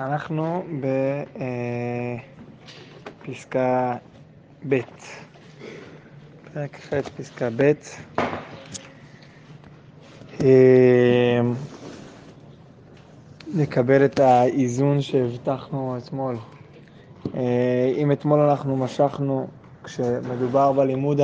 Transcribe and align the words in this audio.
אנחנו 0.00 0.64
בפסקה 3.22 3.96
ב', 4.68 4.80
פרק 6.54 6.76
ח', 6.76 6.94
פסקה 7.16 7.48
ב'. 7.56 7.72
אה, 10.40 11.40
נקבל 13.54 14.04
את 14.04 14.20
האיזון 14.20 15.00
שהבטחנו 15.02 15.98
אתמול. 15.98 16.36
אה, 17.34 17.92
אם 17.96 18.12
אתמול 18.12 18.40
אנחנו 18.40 18.76
משכנו, 18.76 19.46
כשמדובר 19.84 20.72
בלימוד 20.72 21.20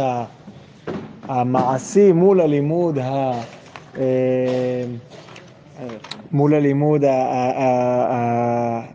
המעשי 1.22 2.12
מול 2.12 2.40
הלימוד 2.40 2.98
ה... 2.98 3.32
אה, 5.80 5.86
מול 6.32 6.54
הלימוד, 6.54 7.04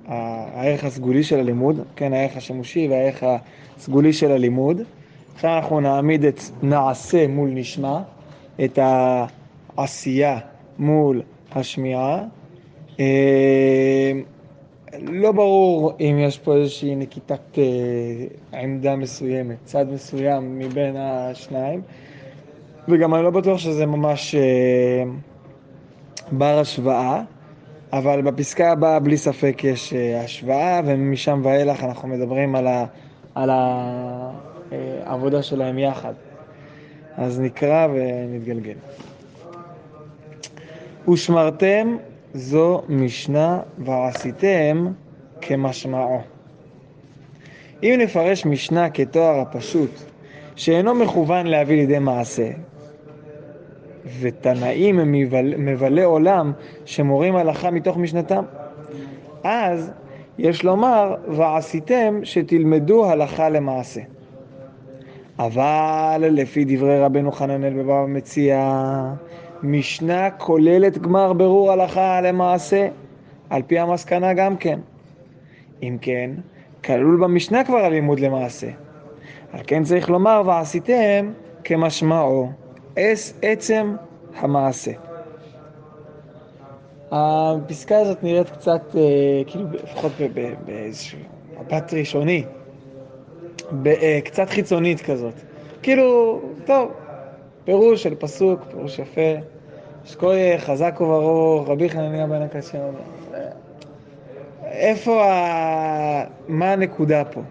הערך 0.07 0.83
הסגולי 0.83 1.23
של 1.23 1.39
הלימוד, 1.39 1.79
כן, 1.95 2.13
הערך 2.13 2.37
השימושי 2.37 2.87
והערך 2.87 3.23
הסגולי 3.77 4.13
של 4.13 4.31
הלימוד. 4.31 4.81
עכשיו 5.35 5.55
אנחנו 5.55 5.79
נעמיד 5.79 6.25
את 6.25 6.39
נעשה 6.63 7.27
מול 7.27 7.49
נשמע, 7.49 7.99
את 8.63 8.79
העשייה 9.77 10.39
מול 10.79 11.21
השמיעה. 11.55 12.23
אה, 12.99 14.11
לא 15.01 15.31
ברור 15.31 15.93
אם 15.99 16.17
יש 16.19 16.39
פה 16.39 16.55
איזושהי 16.55 16.95
נקיטת 16.95 17.57
אה, 17.57 17.63
עמדה 18.59 18.95
מסוימת, 18.95 19.57
צד 19.63 19.85
מסוים 19.93 20.59
מבין 20.59 20.95
השניים, 20.97 21.81
וגם 22.87 23.15
אני 23.15 23.23
לא 23.23 23.29
בטוח 23.29 23.57
שזה 23.57 23.85
ממש... 23.85 24.35
בר 26.31 26.59
השוואה, 26.59 27.21
אבל 27.93 28.21
בפסקה 28.21 28.71
הבאה 28.71 28.99
בלי 28.99 29.17
ספק 29.17 29.61
יש 29.63 29.93
אה, 29.93 30.21
השוואה, 30.23 30.81
ומשם 30.85 31.41
ואילך 31.43 31.83
אנחנו 31.83 32.07
מדברים 32.07 32.55
על, 32.55 32.67
ה, 32.67 32.85
על 33.35 33.49
העבודה 35.05 35.37
אה, 35.37 35.43
שלהם 35.43 35.79
יחד. 35.79 36.13
אז 37.17 37.39
נקרא 37.39 37.87
ונתגלגל. 37.93 38.75
ושמרתם 41.09 41.97
זו 42.33 42.81
משנה 42.89 43.59
ועשיתם 43.77 44.87
כמשמעו. 45.41 46.21
אם 47.83 47.95
נפרש 47.99 48.45
משנה 48.45 48.89
כתואר 48.89 49.39
הפשוט, 49.39 49.91
שאינו 50.55 50.95
מכוון 50.95 51.47
להביא 51.47 51.75
לידי 51.75 51.99
מעשה, 51.99 52.49
ותנאים 54.19 54.99
הם 54.99 55.11
מבלי 55.57 56.03
עולם 56.03 56.51
שמורים 56.85 57.35
הלכה 57.35 57.71
מתוך 57.71 57.97
משנתם. 57.97 58.43
אז 59.43 59.91
יש 60.37 60.63
לומר, 60.63 61.15
ועשיתם 61.27 62.19
שתלמדו 62.23 63.05
הלכה 63.05 63.49
למעשה. 63.49 64.01
אבל 65.39 66.23
לפי 66.31 66.65
דברי 66.67 66.99
רבנו 66.99 67.31
חננאל 67.31 67.73
בבבא 67.73 68.05
מציע, 68.07 68.73
משנה 69.63 70.29
כוללת 70.29 70.97
גמר 70.97 71.33
ברור 71.33 71.71
הלכה 71.71 72.21
למעשה, 72.21 72.87
על 73.49 73.61
פי 73.67 73.79
המסקנה 73.79 74.33
גם 74.33 74.57
כן. 74.57 74.79
אם 75.83 75.97
כן, 76.01 76.31
כלול 76.83 77.17
במשנה 77.21 77.63
כבר 77.63 77.77
הלימוד 77.77 78.19
למעשה. 78.19 78.67
על 79.53 79.59
כן 79.67 79.83
צריך 79.83 80.09
לומר, 80.09 80.41
ועשיתם 80.45 81.31
כמשמעו. 81.63 82.60
עצם 83.41 83.95
המעשה. 84.35 84.91
הפסקה 87.11 87.97
הזאת 87.97 88.23
נראית 88.23 88.49
קצת, 88.49 88.81
אה, 88.95 89.01
כאילו, 89.47 89.65
לפחות 89.83 90.11
באיזשהו 90.65 91.19
מבט 91.59 91.93
ראשוני, 91.93 92.43
אה, 93.85 94.19
קצת 94.23 94.49
חיצונית 94.49 95.01
כזאת. 95.01 95.33
כאילו, 95.81 96.41
טוב, 96.65 96.91
פירוש 97.65 98.03
של 98.03 98.15
פסוק, 98.15 98.59
פירוש 98.71 98.99
יפה, 98.99 99.31
שקוי 100.05 100.57
חזק 100.57 100.97
וברוך, 101.01 101.69
רבי 101.69 101.89
חנניה 101.89 102.27
בן 102.27 102.41
הקשיא. 102.41 102.79
איפה, 104.65 105.25
ה... 105.25 106.23
מה 106.47 106.73
הנקודה 106.73 107.23
פה? 107.25 107.41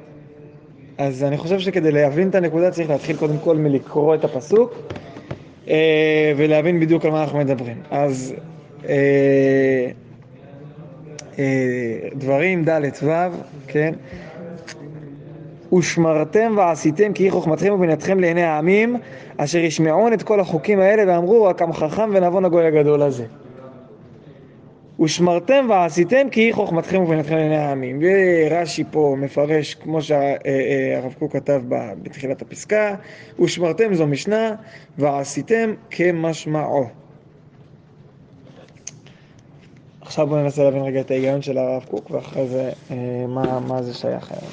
אז 0.98 1.24
אני 1.24 1.38
חושב 1.38 1.58
שכדי 1.58 1.92
להבין 1.92 2.28
את 2.28 2.34
הנקודה 2.34 2.70
צריך 2.70 2.90
להתחיל 2.90 3.16
קודם 3.16 3.38
כל 3.44 3.56
מלקרוא 3.56 4.14
את 4.14 4.24
הפסוק, 4.24 4.72
אה, 4.72 5.09
ולהבין 6.36 6.80
בדיוק 6.80 7.04
על 7.04 7.10
מה 7.10 7.22
אנחנו 7.22 7.38
מדברים. 7.38 7.76
אז 7.90 8.34
אה, 8.88 9.90
אה, 11.38 11.98
דברים 12.14 12.64
ד' 12.64 12.80
ו', 13.02 13.10
כן? 13.66 13.94
ושמרתם 15.72 16.54
ועשיתם 16.56 17.12
כי 17.12 17.22
היא 17.22 17.30
חוכמתכם 17.32 17.72
ובינתכם 17.72 18.20
לעיני 18.20 18.42
העמים 18.42 18.96
אשר 19.36 19.58
ישמעון 19.58 20.12
את 20.12 20.22
כל 20.22 20.40
החוקים 20.40 20.80
האלה 20.80 21.02
ואמרו 21.06 21.44
רק 21.44 21.62
עם 21.62 21.72
חכם 21.72 22.10
ונבון 22.12 22.44
הגוי 22.44 22.66
הגדול 22.66 23.02
הזה. 23.02 23.24
ושמרתם 25.00 25.66
ועשיתם 25.68 26.30
כי 26.30 26.40
היא 26.40 26.54
חוכמתכם 26.54 27.02
ובינתכם 27.02 27.36
לעיני 27.36 27.56
העמים. 27.56 28.00
ורש"י 28.02 28.84
פה 28.90 29.16
מפרש 29.18 29.74
כמו 29.74 30.02
שהרב 30.02 31.14
קוק 31.18 31.32
כתב 31.32 31.62
בתחילת 32.02 32.42
הפסקה, 32.42 32.94
ושמרתם 33.40 33.94
זו 33.94 34.06
משנה 34.06 34.54
ועשיתם 34.98 35.74
כמשמעו. 35.90 36.86
עכשיו 40.00 40.26
בואו 40.26 40.42
ננסה 40.42 40.64
להבין 40.64 40.82
רגע 40.82 41.00
את 41.00 41.10
ההיגיון 41.10 41.42
של 41.42 41.58
הרב 41.58 41.84
קוק 41.90 42.10
ואחרי 42.10 42.48
זה 42.48 42.70
אה, 42.90 42.96
מה, 43.28 43.60
מה 43.60 43.82
זה 43.82 43.94
שייך 43.94 44.32
היום. 44.32 44.52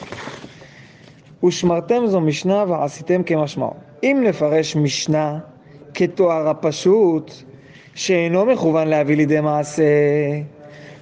ושמרתם 1.43 2.07
זו 2.07 2.21
משנה 2.21 2.65
ועשיתם 2.67 3.23
כמשמעו. 3.23 3.73
אם 4.03 4.23
נפרש 4.27 4.75
משנה 4.75 5.39
כתואר 5.93 6.47
הפשוט, 6.47 7.31
שאינו 7.97 8.45
מכוון 8.45 8.87
להביא 8.87 9.17
לידי 9.17 9.41
מעשה. 9.41 9.83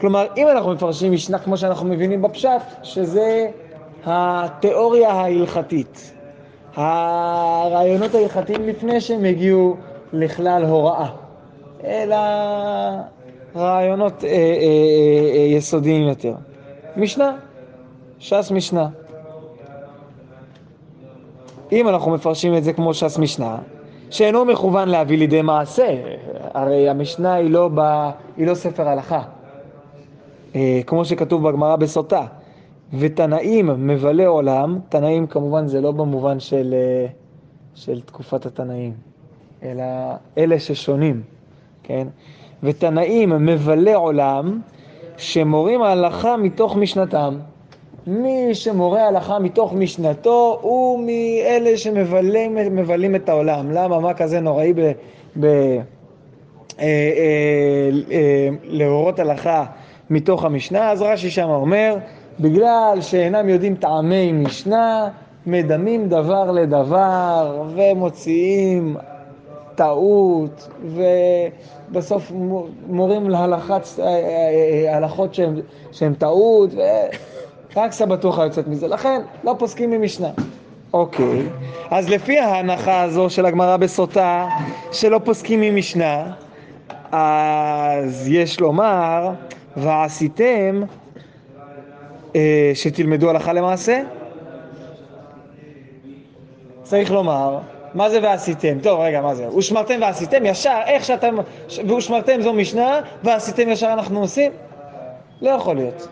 כלומר, 0.02 0.28
אם 0.38 0.48
אנחנו 0.48 0.74
מפרשים 0.74 1.12
משנה 1.12 1.40
כמו 1.40 1.58
שאנחנו 1.58 1.88
מבינים 1.88 2.22
בפשט, 2.22 2.62
שזה 2.84 3.48
התיאוריה 4.06 5.10
ההלכתית, 5.10 6.14
הרעיונות 6.76 8.16
ההלכתיים 8.16 8.68
לפני 8.68 9.02
שהם 9.02 9.26
הגיעו 9.26 9.76
לכלל 10.14 10.66
הוראה, 10.66 11.10
אלא 11.84 12.16
רעיונות 13.56 14.24
אה, 14.24 14.30
אה, 14.30 14.36
אה, 14.36 15.36
אה, 15.36 15.42
יסודיים 15.42 16.08
יותר. 16.08 16.34
משנה, 16.98 17.36
ש"ס 18.20 18.52
משנה. 18.52 18.88
אם 21.72 21.90
אנחנו 21.90 22.12
מפרשים 22.12 22.58
את 22.58 22.64
זה 22.64 22.74
כמו 22.74 22.94
ש"ס 22.94 23.18
משנה, 23.18 23.58
שאינו 24.10 24.46
מכוון 24.46 24.90
להביא 24.90 25.18
לידי 25.18 25.42
מעשה, 25.42 25.96
הרי 26.54 26.90
המשנה 26.90 27.34
היא 27.34 27.50
לא, 27.50 27.70
ב... 27.76 28.10
היא 28.38 28.48
לא 28.48 28.54
ספר 28.54 28.88
הלכה, 28.88 29.22
אה, 30.56 30.82
כמו 30.88 31.06
שכתוב 31.06 31.50
בגמרא 31.50 31.76
בסוטה. 31.76 32.26
ותנאים 32.94 33.88
מבלה 33.88 34.28
עולם, 34.28 34.80
תנאים 34.90 35.28
כמובן 35.28 35.68
זה 35.68 35.82
לא 35.82 35.92
במובן 35.92 36.40
של, 36.40 36.74
אה, 36.74 37.08
של 37.76 38.02
תקופת 38.02 38.46
התנאים, 38.46 38.94
אלא 39.64 39.84
אלה 40.38 40.60
ששונים, 40.60 41.22
כן? 41.84 42.08
ותנאים 42.64 43.30
מבלה 43.30 43.96
עולם, 43.96 44.60
שמורים 45.18 45.82
ההלכה 45.82 46.38
מתוך 46.38 46.76
משנתם. 46.76 47.38
מי 48.08 48.56
שמורה 48.56 49.08
הלכה 49.08 49.40
מתוך 49.40 49.74
משנתו 49.74 50.60
הוא 50.62 51.00
מאלה 51.00 51.78
שמבלים 51.78 53.16
את 53.16 53.30
העולם. 53.30 53.72
למה? 53.72 54.00
מה 54.00 54.14
כזה 54.14 54.40
נוראי 54.40 54.74
ב... 54.74 54.92
ב 55.40 55.46
אה, 55.46 55.80
אה, 56.80 57.90
אה, 58.12 58.50
להורות 58.64 59.20
הלכה 59.20 59.66
מתוך 60.10 60.46
המשנה, 60.46 60.92
אז 60.92 61.02
רש"י 61.02 61.30
שם 61.30 61.50
אומר, 61.50 61.98
בגלל 62.40 62.98
שאינם 63.02 63.50
יודעים 63.50 63.76
טעמי 63.76 64.32
משנה, 64.32 65.10
מדמים 65.46 66.10
דבר 66.10 66.52
לדבר 66.52 67.64
ומוציאים 67.76 68.98
טעות 69.76 70.68
ובסוף 71.92 72.32
מורים 72.88 73.30
להלכות 73.30 74.00
שהן, 75.34 75.62
שהן 75.92 76.14
טעות 76.14 76.70
ורק 77.76 77.92
סבתוכה 77.92 78.44
יוצאת 78.44 78.68
מזה, 78.68 78.88
לכן 78.88 79.22
לא 79.44 79.56
פוסקים 79.60 79.92
ממשנה. 79.92 80.30
אוקיי, 80.94 81.42
אז 81.92 82.10
לפי 82.10 82.40
ההנחה 82.40 83.02
הזו 83.02 83.30
של 83.30 83.46
הגמרא 83.46 83.78
בסוטה 83.78 84.48
שלא 84.92 85.20
פוסקים 85.24 85.62
ממשנה, 85.62 86.32
אז 87.12 88.28
יש 88.28 88.60
לומר, 88.60 89.30
ועשיתם 89.78 90.84
אה, 92.36 92.72
שתלמדו 92.74 93.30
הלכה 93.30 93.54
למעשה? 93.54 94.02
צריך 96.84 97.12
לומר, 97.12 97.60
מה 97.94 98.10
זה 98.10 98.20
ועשיתם? 98.24 98.80
טוב, 98.84 99.00
רגע, 99.00 99.22
מה 99.22 99.36
זה? 99.36 99.50
ושמרתם 99.58 99.98
ועשיתם 100.02 100.46
ישר, 100.46 100.80
איך 100.86 101.06
שאתם, 101.06 101.36
ושמרתם 101.98 102.42
זו 102.42 102.54
משנה, 102.54 103.00
ועשיתם 103.24 103.70
ישר 103.70 103.94
אנחנו 103.94 104.20
עושים? 104.20 104.52
לא 105.42 105.50
יכול 105.50 105.76
להיות. 105.76 106.08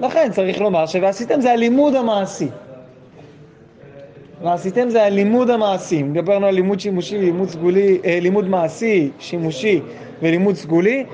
לכן 0.00 0.28
צריך 0.32 0.60
לומר 0.60 0.86
שוועשיתם 0.86 1.40
זה 1.40 1.52
הלימוד 1.52 1.94
המעשי. 1.94 2.48
ועשיתם 4.42 4.90
זה 4.90 5.04
הלימוד 5.04 5.50
המעשי. 5.50 6.02
דיברנו 6.02 6.46
על 6.46 6.54
לימוד 6.54 6.80
שימושי, 6.80 7.18
לימוד 7.18 7.48
סגולי, 7.48 7.98
אה, 8.04 8.18
לימוד 8.20 8.48
מעשי, 8.48 9.10
שימושי 9.18 9.80
ולימוד 10.22 10.54
סגולי, 10.54 11.04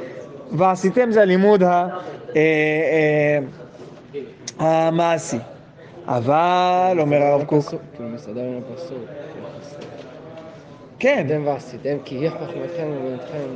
ועשיתם 0.52 1.10
זה 1.10 1.22
הלימוד 1.22 1.62
ה, 1.62 1.88
אה, 2.36 3.38
אה, 4.60 4.88
המעשי. 4.88 5.38
אבל, 6.06 6.96
אומר 7.00 7.22
הרב 7.22 7.44
קוק, 7.44 7.64
כאילו 7.94 8.08
מסתדר 8.08 8.40
עם 8.40 8.60
הפסוק. 8.72 8.98
כן, 10.98 11.26
אתם 11.26 11.42
ועשיתם 11.46 11.96
כי 12.04 12.14
היא 12.14 12.30
חוכמתכם 12.30 12.86
ובינתכם. 12.86 13.48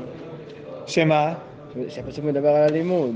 שמה? 0.86 1.32
שהפסוק 1.88 2.24
מדבר 2.24 2.48
על 2.48 2.62
הלימוד. 2.62 3.14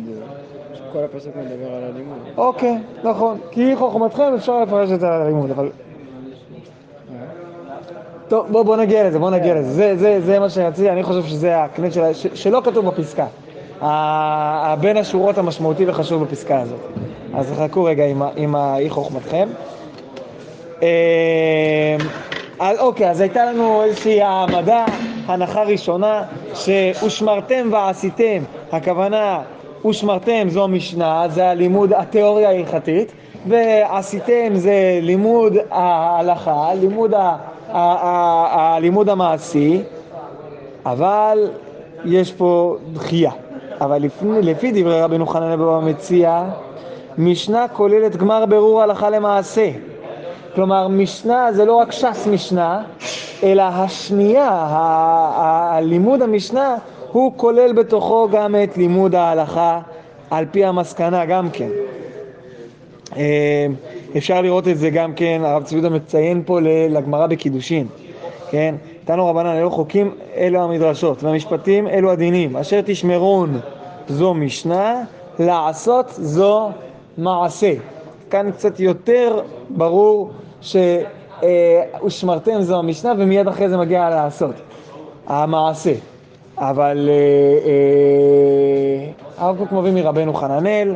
כל 0.92 0.98
הפסוק 1.04 1.32
מדבר 1.36 1.72
על 1.72 1.82
הלימוד. 1.84 2.18
אוקיי, 2.36 2.78
נכון. 3.04 3.38
כי 3.50 3.76
חוכמתכם, 3.76 4.32
אפשר 4.36 4.60
לפרש 4.62 4.90
את 4.90 5.00
זה 5.00 5.06
על 5.08 5.22
הלימוד, 5.22 5.50
אבל... 5.50 5.68
טוב, 8.28 8.46
בוא, 8.52 8.62
בוא 8.62 8.76
נגיע 8.76 9.08
לזה, 9.08 9.18
בוא 9.18 9.30
נגיע 9.30 9.54
לזה. 9.54 9.70
זה, 9.70 9.96
זה, 9.96 10.20
זה 10.20 10.38
מה 10.38 10.50
שרציתי, 10.50 10.90
אני 10.90 11.02
חושב 11.02 11.22
שזה 11.22 11.62
הקנט 11.62 11.92
של, 11.92 12.12
ש, 12.12 12.26
שלא 12.34 12.60
כתוב 12.64 12.86
בפסקה. 12.86 13.26
ה- 13.80 13.86
ה- 13.86 14.76
בין 14.76 14.96
השורות 14.96 15.38
המשמעותי 15.38 15.84
וחשוב 15.88 16.24
בפסקה 16.24 16.60
הזאת. 16.60 16.78
אז 17.34 17.52
חכו 17.58 17.84
רגע 17.84 18.04
עם, 18.36 18.54
ה- 18.54 18.74
האי 18.74 18.90
חוכמתכם. 18.90 19.48
אה, 20.82 21.96
אוקיי, 22.78 23.10
אז 23.10 23.20
הייתה 23.20 23.44
לנו 23.44 23.82
איזושהי 23.82 24.22
העמדה, 24.22 24.84
הנחה 25.26 25.62
ראשונה, 25.62 26.22
שהושמרתם 26.54 27.68
ועשיתם, 27.72 28.42
הכוונה, 28.72 29.42
הושמרתם 29.82 30.48
זו 30.48 30.64
המשנה, 30.64 31.24
זה 31.28 31.48
הלימוד, 31.48 31.92
התיאוריה 31.92 32.48
ההלכתית, 32.48 33.12
ועשיתם 33.48 34.54
זה 34.54 34.98
לימוד 35.02 35.56
ההלכה, 35.70 36.74
לימוד 36.80 37.14
ה, 37.14 37.18
ה, 37.18 37.36
ה, 37.72 38.74
הלימוד 38.76 39.08
המעשי, 39.08 39.82
אבל 40.86 41.50
יש 42.04 42.32
פה 42.32 42.76
דחייה. 42.92 43.30
אבל 43.80 44.02
לפי, 44.02 44.24
לפי 44.42 44.82
דברי 44.82 45.02
רבנו 45.02 45.26
חנניה 45.26 45.56
בבא 45.56 45.80
מציע, 45.80 46.44
משנה 47.18 47.68
כוללת 47.68 48.16
גמר 48.16 48.46
ברור 48.46 48.82
הלכה 48.82 49.10
למעשה. 49.10 49.70
כלומר, 50.54 50.88
משנה 50.88 51.52
זה 51.52 51.64
לא 51.64 51.74
רק 51.74 51.92
ש"ס 51.92 52.26
משנה, 52.26 52.82
אלא 53.42 53.62
השנייה, 53.62 54.66
הלימוד 55.36 56.22
המשנה, 56.22 56.76
הוא 57.12 57.32
כולל 57.36 57.72
בתוכו 57.72 58.28
גם 58.32 58.54
את 58.64 58.76
לימוד 58.76 59.14
ההלכה 59.14 59.80
על 60.30 60.44
פי 60.50 60.64
המסקנה 60.64 61.24
גם 61.24 61.50
כן. 61.50 61.68
אה, 63.16 63.66
אפשר 64.16 64.40
לראות 64.40 64.68
את 64.68 64.78
זה 64.78 64.90
גם 64.90 65.14
כן, 65.14 65.42
הרב 65.44 65.62
צבי 65.62 65.78
יהודה 65.78 65.96
מציין 65.96 66.42
פה 66.46 66.58
לגמרא 66.62 67.26
בקידושין, 67.26 67.86
כן? 68.50 68.74
תנו 69.04 69.26
רבנן, 69.26 69.56
אלו 69.56 69.70
חוקים, 69.70 70.14
אלו 70.36 70.62
המדרשות, 70.62 71.22
והמשפטים, 71.22 71.88
אלו 71.88 72.10
הדינים. 72.12 72.56
אשר 72.56 72.80
תשמרון 72.84 73.60
זו 74.08 74.34
משנה, 74.34 75.02
לעשות 75.38 76.06
זו 76.10 76.70
מעשה. 77.18 77.72
כאן 78.30 78.50
קצת 78.50 78.80
יותר 78.80 79.40
ברור 79.70 80.30
שהושמרתם 81.40 82.62
זו 82.62 82.78
המשנה, 82.78 83.12
ומיד 83.18 83.48
אחרי 83.48 83.68
זה 83.68 83.76
מגיע 83.76 84.10
לעשות, 84.10 84.54
המעשה. 85.26 85.92
אבל 86.58 87.08
אה, 87.08 87.14
אה, 87.68 89.44
הרב 89.44 89.58
קוק 89.58 89.72
מביא 89.72 89.92
מרבנו 89.92 90.34
חננאל, 90.34 90.94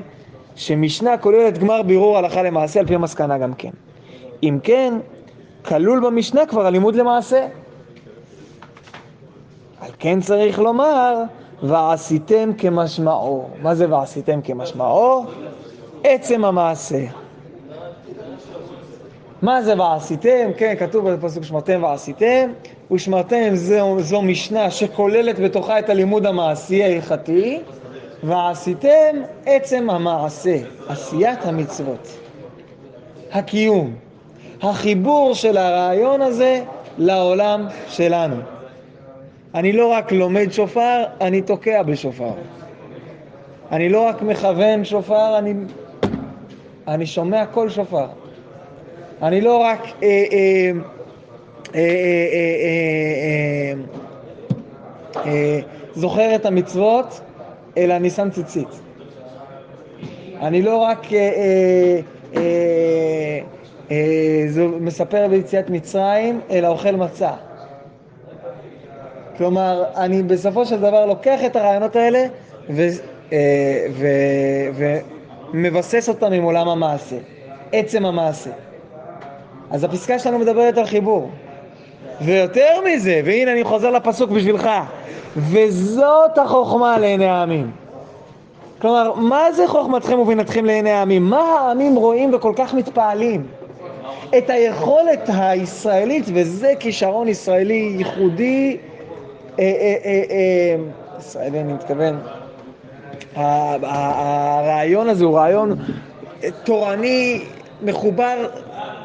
שמשנה 0.57 1.19
כוללת 1.19 1.59
גמר 1.59 1.83
בירור 1.83 2.19
הלכה 2.19 2.43
למעשה 2.43 2.81
על 2.81 2.87
פי 2.87 2.95
המסקנה 2.95 3.39
גם 3.39 3.55
כן. 3.55 3.71
אם 4.43 4.59
כן, 4.63 4.95
כלול 5.65 6.01
במשנה 6.07 6.47
כבר 6.47 6.67
הלימוד 6.67 6.95
למעשה. 6.95 7.47
על 9.81 9.91
כן 9.99 10.21
צריך 10.21 10.59
לומר, 10.59 11.23
ועשיתם 11.63 12.51
כמשמעו. 12.59 13.49
מה 13.63 13.75
זה 13.75 13.93
ועשיתם 13.95 14.41
כמשמעו? 14.43 15.25
עצם 16.05 16.45
המעשה. 16.45 17.05
מה 19.43 19.63
זה 19.63 19.81
ועשיתם? 19.81 20.51
כן, 20.57 20.75
כתוב 20.79 21.11
בפסוק 21.11 21.45
שמרתם 21.45 21.83
ועשיתם. 21.83 22.51
ושמרתם 22.93 23.55
זו, 23.55 24.01
זו 24.01 24.23
משנה 24.23 24.71
שכוללת 24.71 25.39
בתוכה 25.39 25.79
את 25.79 25.91
הלימוד 25.91 26.27
המעשי 26.27 26.85
ההלכתי, 26.85 27.61
ועשיתם 28.23 29.17
עצם 29.47 29.91
המעשה, 29.91 30.57
עשיית 30.89 31.45
המצוות. 31.45 32.09
הקיום, 33.33 33.95
החיבור 34.63 35.35
של 35.35 35.57
הרעיון 35.57 36.23
הזה 36.23 36.65
לעולם 36.99 37.67
שלנו. 37.89 38.37
אני 39.55 39.73
לא 39.73 39.87
רק 39.87 40.13
לומד 40.13 40.53
שופר, 40.53 41.05
אני 41.21 41.43
תוקע 41.43 41.83
בשופר. 41.83 42.33
אני 43.73 43.89
לא 43.89 44.07
רק 44.09 44.23
מכוון 44.23 44.85
שופר, 44.85 45.39
אני, 45.39 45.55
אני 46.89 47.07
שומע 47.07 47.47
קול 47.47 47.69
שופר. 47.69 48.07
אני 49.23 49.41
לא 49.41 49.57
רק 49.57 49.81
אה, 50.03 50.25
אה, 51.75 51.83
אה, 55.27 55.59
זוכר 55.95 56.35
את 56.35 56.47
המצוות, 56.47 57.21
אלא 57.77 57.97
אני 57.97 58.11
שם 58.11 58.31
ציצית. 58.31 58.69
אני 60.41 60.63
לא 60.63 60.77
רק 60.77 61.07
מספר 64.81 65.29
ביציאת 65.29 65.71
מצרים, 65.71 66.41
אלא 66.51 66.69
אוכל 66.69 66.97
מצה. 66.97 67.31
כלומר, 69.37 69.85
אני 69.97 70.23
בסופו 70.23 70.67
של 70.67 70.81
דבר 70.81 71.07
לוקח 71.07 71.45
את 71.47 71.57
הרעיונות 71.57 71.97
האלה 71.97 72.27
ומבסס 75.53 76.09
אותם 76.09 76.33
עם 76.33 76.43
עולם 76.43 76.69
המעשה, 76.69 77.17
עצם 77.73 78.07
המעשה. 78.07 78.51
אז 79.71 79.85
הפסקה 79.85 80.19
שלנו 80.19 80.39
מדברת 80.39 80.79
על 80.79 80.87
חיבור. 80.87 81.31
ויותר 82.21 82.81
מזה, 82.87 83.21
והנה 83.25 83.53
אני 83.53 83.65
חוזר 83.65 83.91
לפסוק 83.91 84.31
בשבילך, 84.31 84.71
וזאת 85.37 86.39
החוכמה 86.39 86.99
לעיני 86.99 87.27
העמים. 87.27 87.71
כלומר, 88.81 89.15
מה 89.15 89.53
זה 89.53 89.69
חוכמתכם 89.69 90.19
ובינתכם 90.19 90.65
לעיני 90.65 90.91
העמים? 90.91 91.23
מה 91.23 91.43
העמים 91.43 91.97
רואים 91.97 92.35
וכל 92.35 92.53
כך 92.57 92.75
מתפעלים? 92.75 93.47
את 94.39 94.51
היכולת 94.51 95.31
הישראלית, 95.33 96.25
וזה 96.35 96.73
כישרון 96.81 97.29
ישראלי 97.29 97.95
ייחודי, 97.99 98.77
אה, 99.59 99.65
אה, 99.65 99.95
אה, 100.05 100.23
אה, 100.31 100.77
ישראלי 101.19 101.61
אני 101.61 101.73
מתכוון, 101.73 102.19
הרעיון 103.37 105.09
הזה 105.09 105.25
הוא 105.25 105.39
רעיון 105.39 105.77
תורני 106.65 107.45
מחובר 107.83 108.49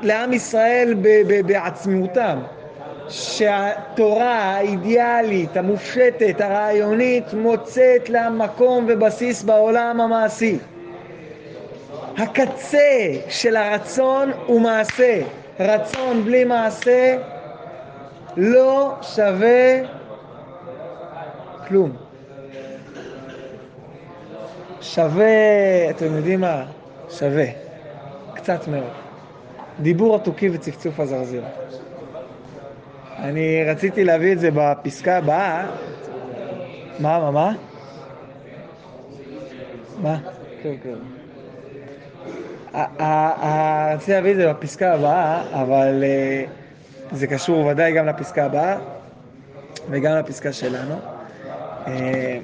לעם 0.01 0.33
ישראל 0.33 0.95
ב- 1.01 1.21
ב- 1.27 1.47
בעצמאותם. 1.47 2.39
שהתורה 3.09 4.33
האידיאלית, 4.33 5.57
המופשטת, 5.57 6.41
הרעיונית, 6.41 7.33
מוצאת 7.33 8.09
לה 8.09 8.29
מקום 8.29 8.85
ובסיס 8.89 9.43
בעולם 9.43 10.01
המעשי. 10.01 10.57
הקצה 12.17 13.13
של 13.29 13.55
הרצון 13.55 14.31
הוא 14.45 14.61
מעשה. 14.61 15.21
רצון 15.59 16.25
בלי 16.25 16.43
מעשה 16.43 17.17
לא 18.37 18.93
שווה 19.01 19.79
כלום. 21.67 21.91
שווה, 24.81 25.25
אתם 25.89 26.15
יודעים 26.15 26.41
מה? 26.41 26.65
שווה. 27.09 27.64
קצת 28.45 28.67
מאוד. 28.67 28.91
דיבור 29.79 30.15
התוכי 30.15 30.49
וצפצוף 30.53 30.99
הזרזיר. 30.99 31.43
אני 33.19 33.63
רציתי 33.67 34.03
להביא 34.03 34.33
את 34.33 34.39
זה 34.39 34.49
בפסקה 34.53 35.17
הבאה. 35.17 35.65
מה, 36.99 37.19
מה, 37.19 37.31
מה? 37.31 37.51
מה? 40.01 40.17
כן, 40.63 40.73
כן. 40.83 40.93
ה- 42.73 43.03
ה- 43.03 43.45
ה- 43.45 43.93
רציתי 43.95 44.11
להביא 44.11 44.31
את 44.31 44.35
זה 44.35 44.53
בפסקה 44.53 44.93
הבאה, 44.93 45.43
אבל 45.61 46.03
אה, 46.03 46.43
זה 47.11 47.27
קשור 47.27 47.65
ודאי 47.65 47.91
גם 47.93 48.05
לפסקה 48.05 48.45
הבאה 48.45 48.77
וגם 49.89 50.17
לפסקה 50.17 50.53
שלנו. 50.53 50.95
אה, 51.87 52.37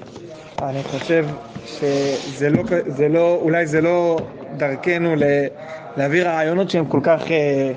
אני 0.61 0.83
חושב 0.83 1.27
שזה 1.65 2.49
לא, 2.49 2.63
לא, 3.09 3.39
אולי 3.41 3.65
זה 3.65 3.81
לא 3.81 4.17
דרכנו 4.57 5.15
להביא 5.97 6.23
רעיונות 6.23 6.69
שהם 6.69 6.85
כל 6.85 6.99
כך 7.03 7.31
אה, 7.31 7.71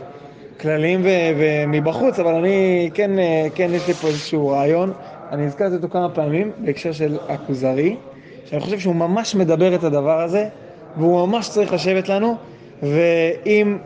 כלליים 0.60 1.00
ומבחוץ, 1.38 2.18
אבל 2.18 2.34
אני, 2.34 2.90
כן, 2.94 3.18
אה, 3.18 3.46
כן, 3.54 3.70
יש 3.72 3.88
לי 3.88 3.94
פה 3.94 4.08
איזשהו 4.08 4.48
רעיון, 4.48 4.92
אני 5.32 5.46
הזכרתי 5.46 5.74
אותו 5.74 5.88
כמה 5.88 6.08
פעמים 6.08 6.50
בהקשר 6.58 6.92
של 6.92 7.18
הכוזרי, 7.28 7.96
שאני 8.44 8.60
חושב 8.60 8.78
שהוא 8.78 8.94
ממש 8.94 9.34
מדבר 9.34 9.74
את 9.74 9.84
הדבר 9.84 10.20
הזה, 10.20 10.48
והוא 10.96 11.26
ממש 11.26 11.48
צריך 11.48 11.72
לשבת 11.72 12.08
לנו, 12.08 12.36
ואם 12.82 13.78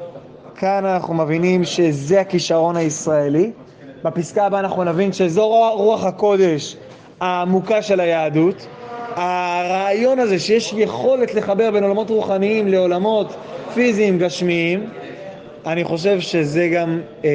כאן 0.56 0.84
אנחנו 0.84 1.14
מבינים 1.14 1.64
שזה 1.64 2.20
הכישרון 2.20 2.76
הישראלי, 2.76 3.50
בפסקה 4.04 4.46
הבאה 4.46 4.60
אנחנו 4.60 4.84
נבין 4.84 5.12
שזו 5.12 5.48
רוח 5.76 6.04
הקודש 6.04 6.76
העמוקה 7.20 7.82
של 7.82 8.00
היהדות, 8.00 8.66
הרעיון 9.14 10.18
הזה 10.18 10.38
שיש 10.38 10.72
יכולת 10.72 11.34
לחבר 11.34 11.70
בין 11.70 11.84
עולמות 11.84 12.10
רוחניים 12.10 12.68
לעולמות 12.68 13.34
פיזיים 13.74 14.18
גשמיים, 14.18 14.86
אני 15.66 15.84
חושב 15.84 16.20
שזה 16.20 16.68
גם 16.68 17.00
אה, 17.24 17.30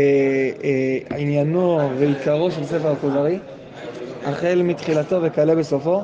אה, 0.63 1.18
עניינו 1.18 1.89
ועיקרו 2.00 2.51
של 2.51 2.63
ספר 2.63 2.92
הכוזרי, 2.92 3.39
החל 4.25 4.62
מתחילתו 4.63 5.20
וכלה 5.22 5.56
בסופו. 5.56 6.01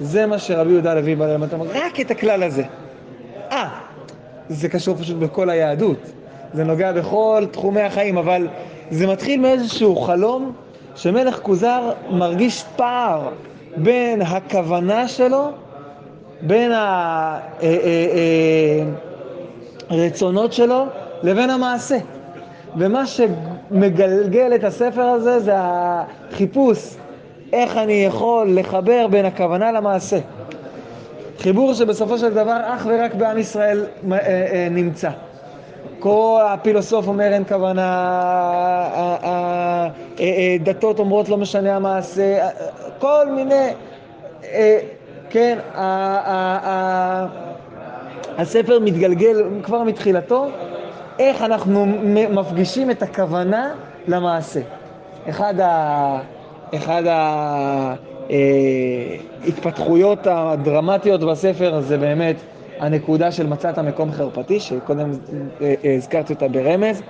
זה 0.00 0.26
מה 0.26 0.38
שרבי 0.38 0.70
יהודה 0.72 0.92
הלוי 0.92 1.14
בא 1.14 1.26
ללמד 1.26 1.52
אותנו, 1.52 1.64
רק 1.74 2.00
את 2.00 2.10
הכלל 2.10 2.42
הזה. 2.42 2.62
אה, 3.50 3.68
זה 4.48 4.68
קשור 4.68 4.96
פשוט 4.96 5.16
בכל 5.16 5.50
היהדות, 5.50 5.98
זה 6.54 6.64
נוגע 6.64 6.92
בכל 6.92 7.44
תחומי 7.50 7.80
החיים, 7.80 8.18
אבל 8.18 8.48
זה 8.90 9.06
מתחיל 9.06 9.40
מאיזשהו 9.40 9.96
חלום 9.96 10.52
שמלך 10.96 11.38
כוזר 11.42 11.92
מרגיש 12.10 12.64
פער 12.76 13.28
בין 13.76 14.22
הכוונה 14.22 15.08
שלו, 15.08 15.48
בין 16.42 16.72
הרצונות 19.90 20.50
אה, 20.50 20.50
אה, 20.50 20.56
שלו 20.56 20.84
לבין 21.22 21.50
המעשה. 21.50 21.98
ומה 22.76 23.06
שמגלגל 23.06 24.54
את 24.54 24.64
הספר 24.64 25.02
הזה 25.02 25.40
זה 25.40 25.52
החיפוש 25.56 26.96
איך 27.52 27.76
אני 27.76 27.92
יכול 28.04 28.58
לחבר 28.58 29.06
בין 29.10 29.24
הכוונה 29.24 29.72
למעשה. 29.72 30.18
חיבור 31.38 31.74
שבסופו 31.74 32.18
של 32.18 32.34
דבר 32.34 32.60
אך 32.64 32.86
ורק 32.90 33.14
בעם 33.14 33.38
ישראל 33.38 33.84
אה, 34.12 34.18
אה, 34.18 34.68
נמצא. 34.70 35.10
כל 35.98 36.40
הפילוסוף 36.48 37.08
אומר 37.08 37.32
אין 37.32 37.44
כוונה, 37.44 37.88
דתות 40.60 40.98
אומרות 40.98 41.28
לא 41.28 41.36
משנה 41.36 41.76
המעשה, 41.76 42.48
כל 42.98 43.26
מיני, 43.30 43.68
כן, 45.30 45.58
הספר 48.38 48.78
מתגלגל 48.78 49.44
כבר 49.62 49.82
מתחילתו, 49.82 50.48
איך 51.18 51.42
אנחנו 51.42 51.86
מפגישים 52.30 52.90
את 52.90 53.02
הכוונה 53.02 53.70
למעשה. 54.08 54.60
אחד 55.28 55.60
ה... 55.60 56.18
אחד 56.74 57.02
ההתפתחויות 59.44 60.18
הדרמטיות 60.26 61.20
בספר 61.20 61.80
זה 61.80 61.98
באמת 61.98 62.36
הנקודה 62.80 63.32
של 63.32 63.46
מצאת 63.46 63.78
מקום 63.78 64.12
חרפתי, 64.12 64.60
שקודם 64.60 65.10
אה, 65.60 65.74
אה, 65.84 65.94
הזכרתי 65.94 66.32
אותה 66.32 66.48
ברמז, 66.48 67.02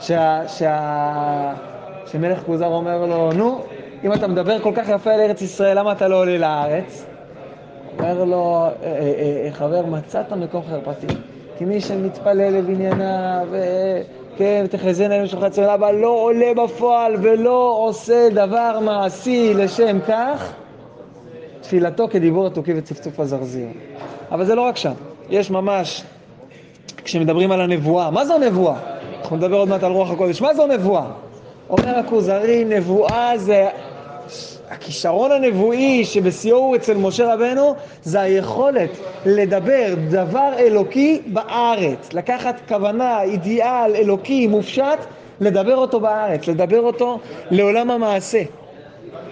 שה, 0.00 0.48
שה, 0.48 1.54
שמלך 2.06 2.42
כוזר 2.46 2.66
אומר 2.66 3.06
לו, 3.06 3.32
נו, 3.32 3.60
אם 4.04 4.12
אתה 4.12 4.26
מדבר 4.26 4.58
כל 4.58 4.72
כך 4.74 4.88
יפה 4.88 5.12
על 5.12 5.20
ארץ 5.20 5.42
ישראל, 5.42 5.78
למה 5.78 5.92
אתה 5.92 6.08
לא 6.08 6.20
עולה 6.20 6.38
לארץ? 6.38 7.06
אומר 7.98 8.24
לו, 8.24 8.66
אה, 8.82 9.48
חבר, 9.52 9.86
מצאת 9.86 10.32
מקום 10.32 10.62
חרפתי. 10.70 11.06
כי 11.58 11.64
מי 11.64 11.80
שמתפלל 11.80 12.58
לבניינה, 12.58 13.42
וכן, 13.50 14.64
ותחזינה 14.64 15.14
אלינו 15.14 15.28
שלך 15.28 15.44
צבא, 15.50 15.74
אבל 15.74 15.94
לא 15.94 16.08
עולה 16.08 16.54
בפועל 16.64 17.16
ולא 17.22 17.76
עושה 17.78 18.28
דבר 18.30 18.78
מעשי 18.80 19.54
לשם 19.54 19.98
כך, 20.08 20.52
תפילתו 21.60 22.08
כדיבור 22.08 22.46
התוכי 22.46 22.72
וצפצוף 22.76 23.20
הזרזיר. 23.20 23.68
אבל 24.30 24.44
זה 24.44 24.54
לא 24.54 24.62
רק 24.62 24.76
שם. 24.76 24.92
יש 25.30 25.50
ממש, 25.50 26.02
כשמדברים 27.04 27.52
על 27.52 27.60
הנבואה, 27.60 28.10
מה 28.10 28.24
זו 28.24 28.38
נבואה? 28.38 28.76
אנחנו 29.22 29.36
נדבר 29.36 29.56
עוד 29.56 29.68
מעט 29.68 29.82
על 29.82 29.92
רוח 29.92 30.10
הקודש, 30.10 30.40
מה 30.40 30.54
זו 30.54 30.66
נבואה? 30.66 31.04
אומר 31.70 31.98
הכוזרי, 31.98 32.64
נבואה 32.64 33.32
זה 33.38 33.68
הכישרון 34.70 35.32
הנבואי 35.32 36.04
שבשיאו 36.04 36.58
הוא 36.58 36.76
אצל 36.76 36.94
משה 36.94 37.34
רבנו, 37.34 37.74
זה 38.02 38.20
היכולת 38.20 38.90
לדבר 39.26 39.94
דבר 40.10 40.52
אלוקי 40.58 41.22
בארץ. 41.26 42.12
לקחת 42.12 42.60
כוונה, 42.68 43.22
אידיאל 43.22 43.96
אלוקי 43.96 44.46
מופשט, 44.46 44.98
לדבר 45.40 45.76
אותו 45.76 46.00
בארץ, 46.00 46.48
לדבר 46.48 46.80
אותו 46.80 47.18
לעולם 47.50 47.90
המעשה. 47.90 48.42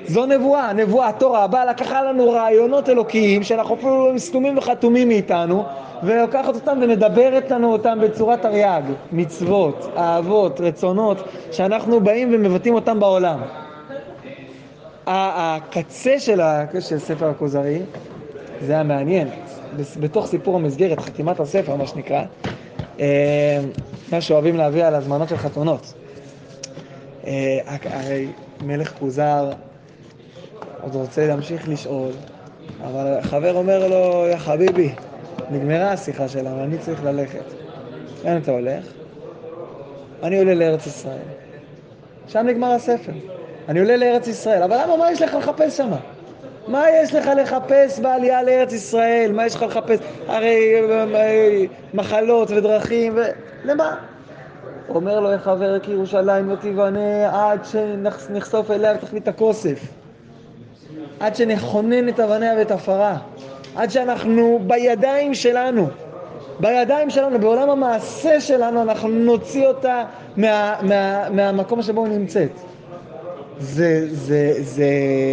זו 0.06 0.26
נבואה, 0.26 0.72
נבואה, 0.72 1.12
תורה, 1.18 1.46
באה 1.46 1.64
לקחה 1.64 2.02
לנו 2.02 2.30
רעיונות 2.30 2.88
אלוקיים 2.88 3.42
שאנחנו 3.42 3.74
אפילו 3.74 4.12
לא 4.12 4.18
סתומים 4.18 4.58
וחתומים 4.58 5.08
מאיתנו 5.08 5.64
ולוקחת 6.02 6.54
אותם 6.54 6.78
ומדברת 6.82 7.50
לנו 7.50 7.72
אותם 7.72 7.98
בצורת 8.02 8.42
תרי"ג, 8.42 8.82
מצוות, 9.12 9.86
אהבות, 9.96 10.60
רצונות, 10.60 11.28
שאנחנו 11.52 12.00
באים 12.00 12.30
ומבטאים 12.34 12.74
אותם 12.74 13.00
בעולם. 13.00 13.40
הקצה 15.06 16.20
של, 16.20 16.40
של 16.80 16.98
ספר 16.98 17.28
הכוזרי, 17.28 17.80
זה 18.60 18.78
המעניין, 18.78 19.28
בתוך 20.00 20.26
סיפור 20.26 20.56
המסגרת, 20.56 21.00
חתימת 21.00 21.40
הספר, 21.40 21.76
מה 21.76 21.86
שנקרא, 21.86 22.22
אה, 23.00 23.58
מה 24.12 24.20
שאוהבים 24.20 24.56
להביא 24.56 24.84
על 24.84 24.94
הזמנות 24.94 25.28
של 25.28 25.36
חתונות. 25.36 25.94
אה, 27.26 27.58
הרי 27.84 28.26
מלך 28.64 28.92
כוזר 28.98 29.50
עוד 30.84 30.94
רוצה 30.94 31.26
להמשיך 31.26 31.68
לשאול, 31.68 32.10
אבל 32.84 33.20
חבר 33.22 33.54
אומר 33.54 33.88
לו, 33.88 34.26
יא 34.26 34.36
חביבי, 34.36 34.94
נגמרה 35.50 35.92
השיחה 35.92 36.28
שלנו, 36.28 36.64
אני 36.64 36.78
צריך 36.78 37.04
ללכת. 37.04 37.44
לאן 38.24 38.36
אתה 38.36 38.50
הולך? 38.50 38.84
אני 40.22 40.38
עולה 40.38 40.54
לארץ 40.54 40.86
ישראל. 40.86 41.18
שם 42.28 42.46
נגמר 42.46 42.70
הספר. 42.70 43.12
אני 43.68 43.80
עולה 43.80 43.96
לארץ 43.96 44.26
ישראל, 44.26 44.62
אבל 44.62 44.76
למה, 44.82 44.96
מה 44.96 45.12
יש 45.12 45.22
לך 45.22 45.34
לחפש 45.34 45.76
שם? 45.76 45.90
מה 46.68 46.90
יש 46.90 47.14
לך 47.14 47.30
לחפש 47.42 48.00
בעלייה 48.00 48.42
לארץ 48.42 48.72
ישראל? 48.72 49.32
מה 49.32 49.46
יש 49.46 49.54
לך 49.54 49.62
לחפש? 49.62 49.98
הרי 50.26 50.74
אה, 51.14 51.64
מחלות 51.94 52.50
ודרכים, 52.50 53.12
ו... 53.16 53.20
למה? 53.64 53.96
אומר 54.88 55.20
לו, 55.20 55.28
חבר 55.38 55.78
כי 55.78 55.90
ירושלים 55.90 56.50
לא 56.50 56.56
תיבנה 56.56 57.50
עד 57.50 57.64
שנחשוף 57.64 58.70
אליה 58.70 58.94
ותכלית 58.94 59.28
הכוסף. 59.28 60.03
עד 61.20 61.36
שנכונן 61.36 62.08
את 62.08 62.20
אבניה 62.20 62.54
ואת 62.58 62.70
עפרה. 62.70 63.16
עד 63.76 63.90
שאנחנו 63.90 64.60
בידיים 64.66 65.34
שלנו, 65.34 65.86
בידיים 66.60 67.10
שלנו, 67.10 67.38
בעולם 67.38 67.70
המעשה 67.70 68.40
שלנו, 68.40 68.82
אנחנו 68.82 69.08
נוציא 69.08 69.66
אותה 69.66 70.04
מה, 70.36 70.74
מה, 70.82 71.30
מהמקום 71.30 71.82
שבו 71.82 72.04
היא 72.04 72.12
נמצאת. 72.12 72.50
זה, 73.58 74.06
זה, 74.10 74.52
זה 74.60 74.88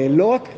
לא 0.09 0.25
רק, 0.25 0.49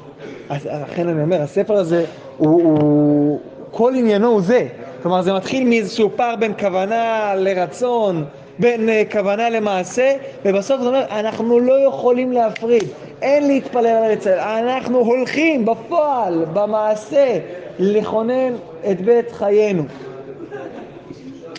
לכן 0.50 1.08
אני 1.08 1.22
אומר, 1.24 1.42
הספר 1.42 1.74
הזה 1.74 2.06
הוא, 2.38 2.64
הוא, 2.64 3.40
כל 3.72 3.94
עניינו 3.96 4.28
הוא 4.28 4.42
זה. 4.42 4.68
כלומר, 5.02 5.22
זה 5.22 5.34
מתחיל 5.34 5.68
מאיזשהו 5.68 6.10
פער 6.16 6.36
בין 6.36 6.54
כוונה 6.60 7.34
לרצון, 7.36 8.26
בין 8.60 8.90
uh, 8.90 9.12
כוונה 9.12 9.50
למעשה, 9.50 10.16
ובסוף 10.46 10.82
זה 10.82 10.88
אומר, 10.88 11.06
אנחנו 11.10 11.60
לא 11.60 11.88
יכולים 11.88 12.32
להפריד, 12.32 12.84
אין 13.24 13.48
להתפלל 13.48 13.88
על 13.88 14.04
ארץ 14.04 14.28
אנחנו 14.28 15.00
הולכים 15.00 15.66
בפועל, 15.66 16.46
במעשה, 16.54 17.40
לכונן 17.80 18.54
את 18.92 19.02
בית 19.02 19.32
חיינו. 19.32 19.84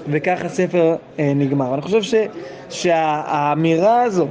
וכך 0.09 0.45
הספר 0.45 0.97
uh, 1.17 1.21
נגמר. 1.35 1.75
אני 1.75 1.83
חושב 1.83 2.03
ש, 2.03 2.15
שהאמירה 2.71 4.03
הזו 4.03 4.27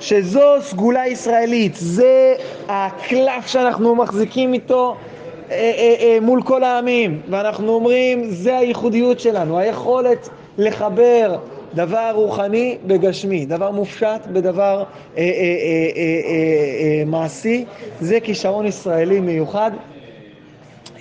שזו 0.00 0.60
סגולה 0.60 1.06
ישראלית, 1.06 1.72
זה 1.76 2.34
הקלף 2.68 3.46
שאנחנו 3.46 3.94
מחזיקים 3.94 4.54
איתו 4.54 4.96
אה, 5.50 5.56
אה, 5.56 5.94
אה, 6.00 6.18
מול 6.20 6.42
כל 6.42 6.64
העמים, 6.64 7.20
ואנחנו 7.30 7.72
אומרים, 7.72 8.30
זה 8.30 8.58
הייחודיות 8.58 9.20
שלנו, 9.20 9.58
היכולת 9.58 10.28
לחבר 10.58 11.36
דבר 11.74 12.10
רוחני 12.14 12.78
בגשמי, 12.86 13.46
דבר 13.46 13.70
מופשט 13.70 14.26
בדבר 14.32 14.78
אה, 15.16 15.22
אה, 15.22 15.22
אה, 15.22 15.24
אה, 15.96 16.02
אה, 16.80 17.04
מעשי, 17.06 17.64
זה 18.00 18.20
כישרון 18.20 18.66
ישראלי 18.66 19.20
מיוחד. 19.20 19.70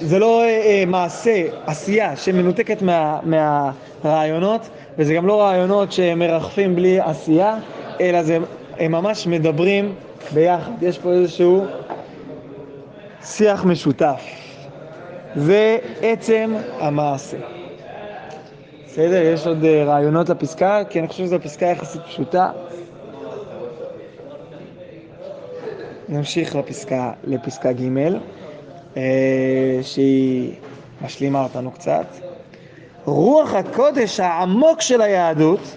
זה 0.00 0.18
לא 0.18 0.42
אה, 0.42 0.46
אה, 0.46 0.84
מעשה, 0.86 1.44
עשייה 1.66 2.16
שמנותקת 2.16 2.82
מה, 2.82 3.18
מהרעיונות, 3.22 4.68
וזה 4.98 5.14
גם 5.14 5.26
לא 5.26 5.40
רעיונות 5.40 5.92
שמרחפים 5.92 6.76
בלי 6.76 7.00
עשייה, 7.00 7.58
אלא 8.00 8.22
זה, 8.22 8.38
הם 8.78 8.92
ממש 8.92 9.26
מדברים 9.26 9.94
ביחד. 10.34 10.72
יש 10.82 10.98
פה 10.98 11.12
איזשהו 11.12 11.64
שיח 13.24 13.64
משותף. 13.64 14.20
זה 15.36 15.78
עצם 16.02 16.54
המעשה. 16.78 17.59
בסדר? 18.92 19.22
יש 19.22 19.46
עוד 19.46 19.64
אה, 19.64 19.84
רעיונות 19.84 20.28
לפסקה, 20.28 20.82
כי 20.90 21.00
אני 21.00 21.08
חושב 21.08 21.24
שזו 21.24 21.36
פסקה 21.42 21.66
יחסית 21.66 22.02
פשוטה. 22.02 22.50
נמשיך 26.08 26.56
לפסקה, 26.56 27.12
לפסקה 27.24 27.72
ג', 27.72 27.98
אה, 28.96 29.02
שהיא 29.82 30.52
משלימה 31.02 31.42
אותנו 31.42 31.70
קצת. 31.70 32.06
רוח 33.04 33.54
הקודש 33.54 34.20
העמוק 34.20 34.80
של 34.80 35.00
היהדות, 35.02 35.76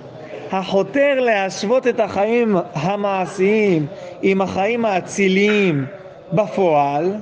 החותר 0.51 1.19
להשוות 1.19 1.87
את 1.87 1.99
החיים 1.99 2.55
המעשיים 2.73 3.85
עם 4.21 4.41
החיים 4.41 4.85
האציליים 4.85 5.85
בפועל, 6.33 7.15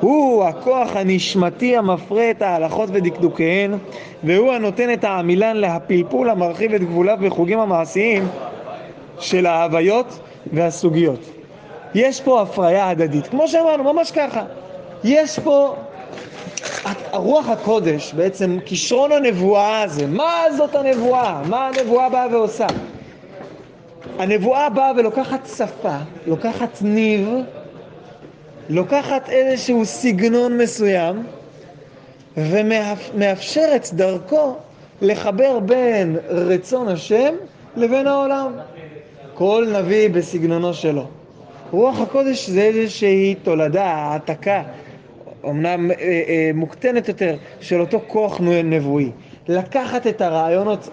הוא 0.00 0.44
הכוח 0.44 0.96
הנשמתי 0.96 1.76
המפרה 1.76 2.30
את 2.30 2.42
ההלכות 2.42 2.88
ודקדוקיהן, 2.92 3.74
והוא 4.24 4.52
הנותן 4.52 4.92
את 4.92 5.04
העמילן 5.04 5.56
להפלפול 5.56 6.30
המרחיב 6.30 6.74
את 6.74 6.80
גבוליו 6.80 7.16
בחוגים 7.20 7.58
המעשיים 7.58 8.28
של 9.18 9.46
ההוויות 9.46 10.18
והסוגיות. 10.52 11.20
יש 11.94 12.20
פה 12.20 12.42
הפריה 12.42 12.88
הדדית, 12.88 13.26
כמו 13.26 13.48
שאמרנו, 13.48 13.92
ממש 13.92 14.10
ככה. 14.10 14.42
יש 15.04 15.38
פה, 15.38 15.74
רוח 17.12 17.48
הקודש, 17.48 18.12
בעצם 18.12 18.58
כישרון 18.64 19.12
הנבואה 19.12 19.82
הזה, 19.82 20.06
מה 20.06 20.42
זאת 20.56 20.74
הנבואה? 20.74 21.42
מה 21.48 21.68
הנבואה 21.68 22.08
באה 22.08 22.26
ועושה? 22.32 22.66
הנבואה 24.18 24.68
באה 24.68 24.92
ולוקחת 24.96 25.48
שפה, 25.56 25.96
לוקחת 26.26 26.78
ניב, 26.82 27.28
לוקחת 28.68 29.28
איזשהו 29.28 29.84
סגנון 29.84 30.58
מסוים 30.58 31.22
ומאפשרת 32.36 33.88
דרכו 33.92 34.56
לחבר 35.02 35.58
בין 35.60 36.16
רצון 36.28 36.88
השם 36.88 37.34
לבין 37.76 38.06
העולם. 38.06 38.52
כל 39.34 39.66
נביא 39.78 40.10
בסגנונו 40.10 40.74
שלו. 40.74 41.06
רוח 41.70 42.00
הקודש 42.00 42.50
זה 42.50 42.62
איזושהי 42.62 43.34
תולדה, 43.42 43.84
העתקה, 43.84 44.62
אמנם 45.44 45.90
אה, 45.90 45.96
אה, 46.00 46.50
מוקטנת 46.54 47.08
יותר, 47.08 47.36
של 47.60 47.80
אותו 47.80 48.00
כוח 48.06 48.40
נבואי. 48.64 49.10
לקחת 49.48 50.06
את 50.06 50.20
הרעיונות 50.20 50.88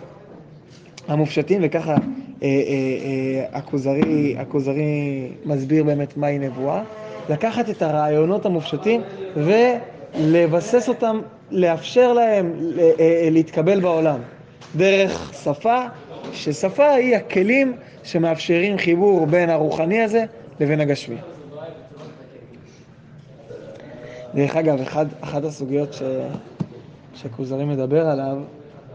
המופשטים, 1.08 1.62
וככה 1.64 1.92
אה, 1.92 1.98
אה, 2.44 2.48
אה, 2.48 3.58
הכוזרי, 3.58 4.36
הכוזרי 4.38 5.28
מסביר 5.46 5.84
באמת 5.84 6.18
מהי 6.18 6.40
נבואה, 6.40 6.84
לקחת 7.30 7.70
את 7.70 7.82
הרעיונות 7.82 8.46
המופשטים 8.46 9.02
ולבסס 9.36 10.90
אותם, 10.90 11.22
לאפשר 11.52 12.14
להם 12.14 12.54
אה, 12.78 12.92
אה, 13.00 13.28
להתקבל 13.32 13.80
בעולם 13.80 14.20
דרך 14.76 15.34
שפה, 15.44 15.80
ששפה 16.34 16.90
היא 16.90 17.16
הכלים 17.16 17.74
שמאפשרים 18.04 18.78
חיבור 18.78 19.26
בין 19.26 19.50
הרוחני 19.50 20.02
הזה 20.02 20.26
לבין 20.60 20.80
הגשמי. 20.80 21.18
דרך 24.36 24.56
אגב, 24.56 24.82
אחד, 24.82 25.06
אחת 25.22 25.44
הסוגיות 25.44 25.94
ש, 25.94 26.02
שכוזרי 27.16 27.66
מדבר 27.66 28.08
עליו 28.08 28.38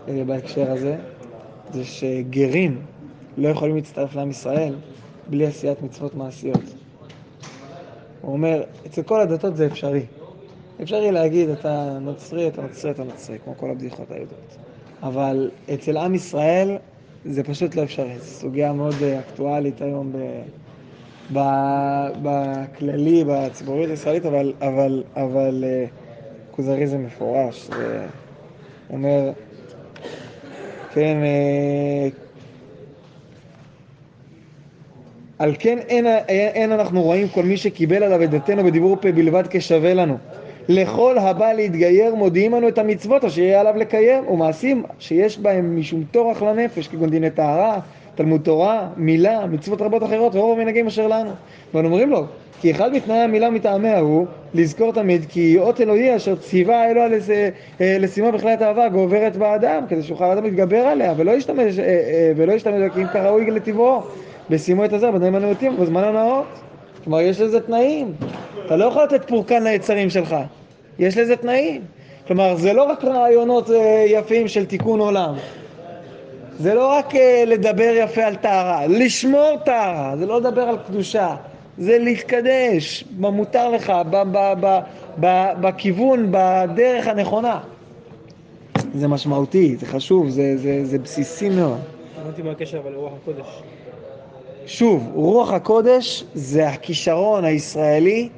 אה, 0.09 0.23
בהקשר 0.27 0.71
הזה, 0.71 0.97
זה 1.73 1.85
שגרים 1.85 2.81
לא 3.37 3.49
יכולים 3.49 3.77
להצטרף 3.77 4.15
לעם 4.15 4.31
ישראל 4.31 4.75
בלי 5.27 5.47
עשיית 5.47 5.83
מצוות 5.83 6.15
מעשיות. 6.15 6.78
הוא 8.29 8.35
אומר, 8.37 8.63
אצל 8.87 9.03
כל 9.03 9.21
הדתות 9.21 9.57
זה 9.57 9.67
אפשרי. 9.67 10.03
אפשרי 10.83 11.13
להגיד, 11.13 11.49
אתה 11.49 11.99
נוצרי, 12.01 12.49
אתה 12.49 12.63
נוצרי, 12.63 12.91
אתה 12.91 13.05
נוצרי, 13.05 13.39
כמו 13.45 13.55
כל 13.57 13.71
הבדיחות 13.71 14.11
היהודות. 14.11 14.57
אבל 15.03 15.51
אצל 15.75 15.97
עם 15.97 16.15
ישראל 16.15 16.77
זה 17.25 17.45
פשוט 17.45 17.75
לא 17.75 17.83
אפשרי. 17.83 18.19
זו 18.19 18.25
סוגיה 18.25 18.73
מאוד 18.73 18.95
אה, 19.03 19.19
אקטואלית 19.19 19.83
היום 19.83 20.13
ב... 20.13 21.39
בכללי, 22.23 23.25
בציבוריות 23.27 23.91
הישראלית, 23.91 24.27
אבל, 24.27 24.53
אבל, 24.61 25.05
אבל 25.17 25.65
אה, 25.67 25.85
כוזרי 26.51 26.87
זה 26.87 26.99
מפורש, 26.99 27.67
זה 27.67 28.07
אומר, 28.91 29.31
כן, 30.93 31.17
אה, 31.23 32.09
על 35.39 35.55
כן 35.59 35.79
אין, 35.89 36.07
אין 36.29 36.73
אנחנו 36.73 37.03
רואים 37.03 37.29
כל 37.29 37.43
מי 37.43 37.57
שקיבל 37.57 38.03
עליו 38.03 38.23
את 38.23 38.31
דתנו 38.31 38.65
בדיבור 38.65 38.97
פה 39.01 39.13
בלבד 39.13 39.43
כשווה 39.51 39.95
לנו. 39.95 40.17
לכל 40.69 41.19
הבא 41.19 41.53
להתגייר 41.53 42.15
מודיעים 42.15 42.55
לנו 42.55 42.69
את 42.69 42.79
המצוות 42.79 43.25
אשר 43.25 43.41
יהיה 43.41 43.61
עליו 43.61 43.77
לקיים, 43.77 44.29
ומעשים 44.29 44.83
שיש 44.99 45.39
בהם 45.39 45.81
משום 45.81 46.05
טורח 46.11 46.43
לנפש, 46.43 46.89
כגון 46.89 47.11
דיני 47.11 47.31
טהרה, 47.31 47.79
תלמוד 48.15 48.41
תורה, 48.41 48.89
מילה, 48.97 49.47
מצוות 49.47 49.83
רבות 49.83 50.03
אחרות, 50.03 50.35
ורוב 50.35 50.59
המנהגים 50.59 50.87
אשר 50.87 51.07
לנו. 51.07 51.31
ואנו 51.75 51.89
אומרים 51.89 52.11
לו, 52.11 52.25
כי 52.61 52.71
אחד 52.71 52.93
מתנאי 52.93 53.19
המילה 53.19 53.51
מטעמיה 53.51 53.99
הוא 53.99 54.27
לזכור 54.55 54.93
תמיד 54.93 55.25
כי 55.29 55.59
אות 55.59 55.81
אלוהי 55.81 56.17
אשר 56.17 56.37
ציווה 56.37 56.91
אלוה 56.91 57.07
אה, 57.81 57.97
לשימה 58.01 58.31
בכלל 58.31 58.55
אהבה 58.63 58.89
גוברת 58.89 59.37
באדם, 59.37 59.85
כדי 59.89 60.03
שאוכל 60.03 60.25
האדם 60.25 60.45
להתגבר 60.45 60.81
עליה, 60.81 61.15
ולא 61.17 61.31
ישתמש, 61.31 61.79
אה, 61.79 61.85
אה, 61.85 62.33
ולא 62.37 62.53
ישתמש, 62.53 62.93
כי 62.95 63.03
אם 63.03 63.07
כראוי 63.07 63.51
לטבעו, 63.51 64.03
בשימו 64.51 64.85
את 64.85 64.93
הזר 64.93 65.11
בתנאים 65.11 65.35
הנאותים 65.35 65.75
ובזמן 65.79 66.05
הנאות. 66.05 66.47
כלומר, 67.05 67.21
יש 67.21 67.41
לזה 67.41 67.61
תנאים. 67.61 68.13
אתה 68.67 68.77
לא 68.77 68.85
יכול 68.85 69.03
לתת 69.03 69.29
פורקן 69.29 69.63
ליצרים 69.63 70.11
שלך. 70.11 70.37
יש 70.99 71.19
לזה 71.19 71.37
תנאים. 71.37 71.83
כלומר, 72.27 72.57
זה 72.57 72.73
לא 72.73 72.83
רק 72.83 73.05
רעיונות 73.05 73.71
יפים 74.07 74.49
של 74.49 74.67
תיקון 74.67 75.01
עולם. 75.01 75.35
זה 76.59 76.75
לא 76.75 76.87
רק 76.87 77.15
לדבר 77.47 77.93
יפה 77.97 78.25
על 78.25 78.37
טהרה, 78.37 78.87
לשמור 78.87 79.57
טהרה, 79.65 80.15
זה 80.19 80.27
לא 80.27 80.41
לדבר 80.41 80.63
על 80.63 80.77
קדושה. 80.87 81.37
זה 81.79 81.99
להתקדש, 81.99 83.05
מה 83.19 83.31
מותר 83.31 83.71
לך, 83.71 83.93
בכיוון, 85.61 86.27
בדרך 86.31 87.07
הנכונה. 87.07 87.61
זה 88.95 89.09
משמעותי, 89.09 89.77
זה 89.77 89.87
חשוב, 89.87 90.29
זה, 90.29 90.57
זה, 90.57 90.85
זה 90.85 90.99
בסיסי 90.99 91.49
מאוד. 91.49 91.79
הבנתי 92.21 92.43
מה 92.43 92.51
הקשר 92.51 92.79
אבל 92.79 92.93
לרוח 92.93 93.13
הקודש. 93.23 93.47
שוב, 94.69 95.11
רוח 95.15 95.53
הקודש 95.53 96.25
זה 96.35 96.69
הכישרון 96.69 97.45
הישראלי 97.45 98.29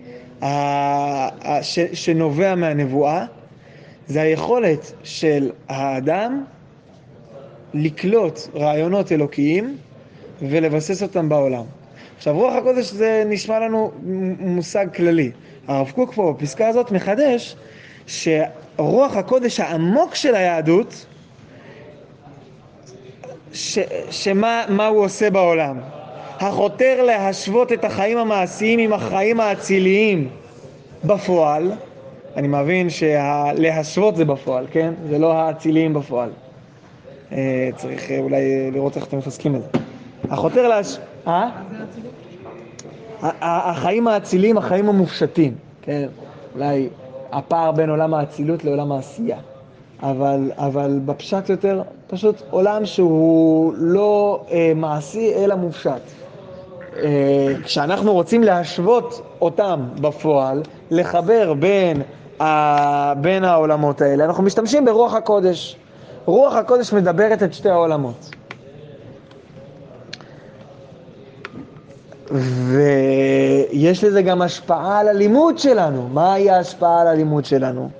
שנובע 1.92 2.54
מהנבואה, 2.54 3.24
זה 4.06 4.22
היכולת 4.22 4.92
של 5.02 5.50
האדם 5.68 6.44
לקלוט 7.74 8.40
רעיונות 8.54 9.12
אלוקיים 9.12 9.76
ולבסס 10.42 11.02
אותם 11.02 11.28
בעולם. 11.28 11.64
עכשיו, 12.16 12.36
רוח 12.36 12.54
הקודש 12.54 12.90
זה 12.90 13.22
נשמע 13.26 13.58
לנו 13.58 13.90
מושג 14.40 14.86
כללי. 14.94 15.30
הרב 15.68 15.90
קוק 15.90 16.14
פה 16.14 16.34
בפסקה 16.38 16.68
הזאת 16.68 16.90
מחדש 16.90 17.56
שרוח 18.06 19.16
הקודש 19.16 19.60
העמוק 19.60 20.14
של 20.14 20.34
היהדות, 20.34 21.06
ש, 23.52 23.78
שמה 24.10 24.86
הוא 24.86 25.04
עושה 25.04 25.30
בעולם? 25.30 25.99
החותר 26.40 27.02
להשוות 27.02 27.72
את 27.72 27.84
החיים 27.84 28.18
המעשיים 28.18 28.78
עם 28.78 28.92
החיים 28.92 29.40
האציליים 29.40 30.28
בפועל, 31.04 31.72
אני 32.36 32.48
מבין 32.48 32.88
שלהשוות 32.90 34.16
זה 34.16 34.24
בפועל, 34.24 34.66
כן? 34.70 34.94
זה 35.08 35.18
לא 35.18 35.32
האציליים 35.32 35.94
בפועל. 35.94 36.30
אה, 37.32 37.70
צריך 37.76 38.10
אולי 38.18 38.70
לראות 38.70 38.96
איך 38.96 39.06
אתם 39.06 39.18
מחזקים 39.18 39.56
את 39.56 39.62
זה. 39.62 39.68
החותר 40.30 40.68
להש... 40.68 40.98
אה? 41.26 41.50
החיים 43.42 44.08
האציליים, 44.08 44.58
החיים 44.58 44.88
המופשטים, 44.88 45.54
כן? 45.82 46.08
אולי 46.54 46.88
הפער 47.32 47.72
בין 47.72 47.90
עולם 47.90 48.14
האצילות 48.14 48.64
לעולם 48.64 48.92
העשייה. 48.92 49.38
אבל, 50.02 50.52
אבל 50.56 51.00
בפשט 51.04 51.48
יותר, 51.48 51.82
פשוט 52.06 52.42
עולם 52.50 52.86
שהוא 52.86 53.74
לא 53.76 54.44
אה, 54.50 54.72
מעשי 54.76 55.32
אלא 55.34 55.54
מופשט. 55.54 56.00
אה, 56.96 57.54
כשאנחנו 57.64 58.12
רוצים 58.12 58.42
להשוות 58.42 59.22
אותם 59.40 59.80
בפועל, 60.00 60.62
לחבר 60.90 61.54
בין, 61.54 62.02
ה, 62.40 63.14
בין 63.14 63.44
העולמות 63.44 64.00
האלה, 64.00 64.24
אנחנו 64.24 64.42
משתמשים 64.42 64.84
ברוח 64.84 65.14
הקודש. 65.14 65.76
רוח 66.24 66.54
הקודש 66.54 66.92
מדברת 66.92 67.42
את 67.42 67.54
שתי 67.54 67.68
העולמות. 67.70 68.30
ויש 72.30 74.04
לזה 74.04 74.22
גם 74.22 74.42
השפעה 74.42 74.98
על 74.98 75.08
הלימוד 75.08 75.58
שלנו. 75.58 76.08
מהי 76.08 76.50
ההשפעה 76.50 77.00
על 77.00 77.06
הלימוד 77.06 77.44
שלנו? 77.44 77.90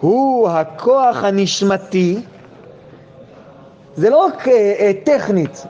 הוא 0.00 0.48
הכוח 0.48 1.24
הנשמתי, 1.24 2.20
זה 3.96 4.10
לא 4.10 4.24
רק 4.24 4.48
אה, 4.48 4.92
טכנית, 5.04 5.66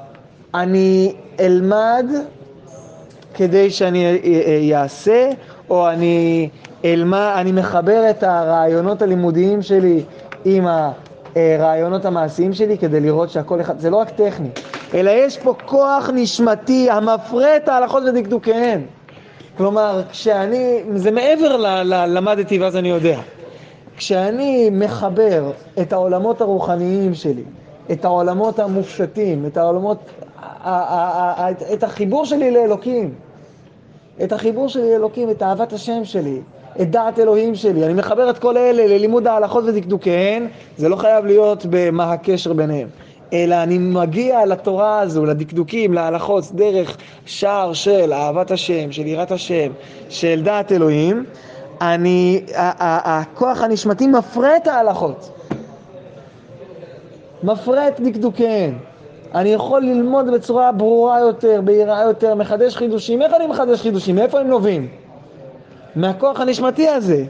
אני 0.55 1.15
אלמד 1.41 2.07
כדי 3.37 3.71
שאני 3.71 4.73
אעשה, 4.75 5.31
או 5.71 5.89
אני 5.89 6.49
אלמד, 6.85 7.33
אני 7.37 7.53
מחבר 7.53 8.11
את 8.11 8.23
הרעיונות 8.23 9.03
הלימודיים 9.03 9.63
שלי 9.63 10.03
עם 10.45 10.67
הרעיונות 11.37 12.05
המעשיים 12.05 12.53
שלי 12.53 12.79
כדי 12.79 13.01
לראות 13.01 13.31
שהכל 13.31 13.61
אחד, 13.61 13.79
זה 13.79 13.91
לא 13.91 13.97
רק 13.97 14.11
טכני, 14.11 14.49
אלא 14.95 15.11
יש 15.11 15.39
פה 15.39 15.55
כוח 15.67 16.11
נשמתי 16.15 16.91
המפרה 16.91 17.57
את 17.57 17.69
ההלכות 17.69 18.03
ודקדוקיהן. 18.03 18.81
כלומר, 19.57 20.03
כשאני, 20.11 20.83
זה 20.95 21.11
מעבר 21.11 21.57
ל, 21.57 21.67
ל, 21.83 22.07
למדתי 22.19 22.59
ואז 22.59 22.77
אני 22.77 22.89
יודע. 22.89 23.19
כשאני 23.97 24.71
מחבר 24.73 25.51
את 25.81 25.93
העולמות 25.93 26.41
הרוחניים 26.41 27.15
שלי, 27.15 27.45
את 27.93 28.05
העולמות 28.05 28.59
המופשטים, 28.59 29.47
את 29.47 29.57
העולמות, 29.57 29.99
את 31.73 31.83
החיבור 31.83 32.25
שלי 32.25 32.51
לאלוקים, 32.51 33.15
את 34.25 34.33
החיבור 34.33 34.69
שלי 34.69 34.91
לאלוקים, 34.93 35.31
את 35.31 35.43
אהבת 35.43 35.73
השם 35.73 36.05
שלי, 36.05 36.41
את 36.81 36.91
דעת 36.91 37.19
אלוהים 37.19 37.55
שלי. 37.55 37.85
אני 37.85 37.95
מחבר 37.95 38.31
את 38.31 38.39
כל 38.39 38.57
אלה 38.57 38.87
ללימוד 38.87 39.27
ההלכות 39.27 39.65
ודקדוקיהן, 39.67 40.47
זה 40.77 40.89
לא 40.89 40.97
חייב 40.97 41.27
להיות 41.27 41.67
במה 41.71 42.13
הקשר 42.13 42.53
ביניהם. 42.53 42.89
אלא 43.33 43.55
אני 43.63 43.79
מגיע 43.79 44.47
לתורה 44.47 45.01
הזו, 45.01 45.25
לדקדוקים, 45.25 45.93
להלכות, 45.93 46.45
דרך 46.53 46.97
שער 47.27 47.73
של 47.73 48.13
אהבת 48.13 48.51
השם, 48.51 48.93
של 48.93 49.07
יראת 49.07 49.33
השם, 49.33 49.73
של 50.09 50.43
דעת 50.43 50.73
אלוהים, 50.73 51.25
אני, 51.81 52.43
הכוח 52.55 53.63
הנשמתי 53.63 54.07
מפרה 54.07 54.57
את 54.57 54.67
ההלכות. 54.67 55.31
מפרה 57.43 57.89
את 57.89 58.01
דקדוקיהן. 58.01 58.75
אני 59.37 59.49
יכול 59.49 59.83
ללמוד 59.83 60.31
בצורה 60.35 60.73
ברורה 60.73 61.21
יותר, 61.21 61.61
בהירה 61.65 62.03
יותר, 62.03 62.35
מחדש 62.35 62.77
חידושים. 62.77 63.23
איך 63.23 63.33
אני 63.35 63.47
מחדש 63.47 63.83
חידושים? 63.83 64.17
מאיפה 64.17 64.41
הם 64.41 64.49
נובעים? 64.49 64.89
מהכוח 65.97 66.41
הנשמתי 66.41 66.89
הזה. 66.89 67.25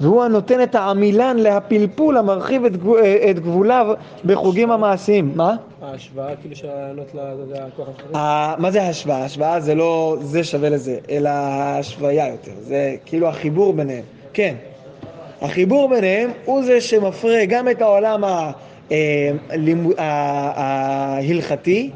והוא 0.00 0.22
הנותן 0.22 0.62
את 0.62 0.74
העמילן 0.74 1.36
להפלפול 1.36 2.16
המרחיב 2.16 2.64
את, 2.64 2.76
גבול, 2.76 3.00
את 3.30 3.38
גבוליו 3.38 3.86
בחוגים 4.24 4.70
המעשיים. 4.70 5.32
מה? 5.34 5.54
ההשוואה 5.82 6.36
כאילו 6.36 6.56
של 6.56 6.68
הרעיונות 6.68 7.14
לכוח 7.14 7.88
הנשמתי? 7.88 8.62
מה 8.62 8.70
זה 8.70 8.82
השוואה? 8.82 9.24
השוואה 9.24 9.60
זה 9.60 9.74
לא 9.74 10.16
זה 10.20 10.44
שווה 10.44 10.68
לזה, 10.68 10.98
אלא 11.10 11.30
השוויה 11.32 12.28
יותר. 12.28 12.52
זה 12.60 12.96
כאילו 13.06 13.28
החיבור 13.28 13.72
ביניהם. 13.72 14.04
כן. 14.32 14.54
החיבור 15.42 15.88
ביניהם 15.88 16.30
הוא 16.44 16.64
זה 16.64 16.80
שמפרה 16.80 17.44
גם 17.48 17.68
את 17.68 17.82
העולם 17.82 18.24
ההלכתי, 19.98 21.90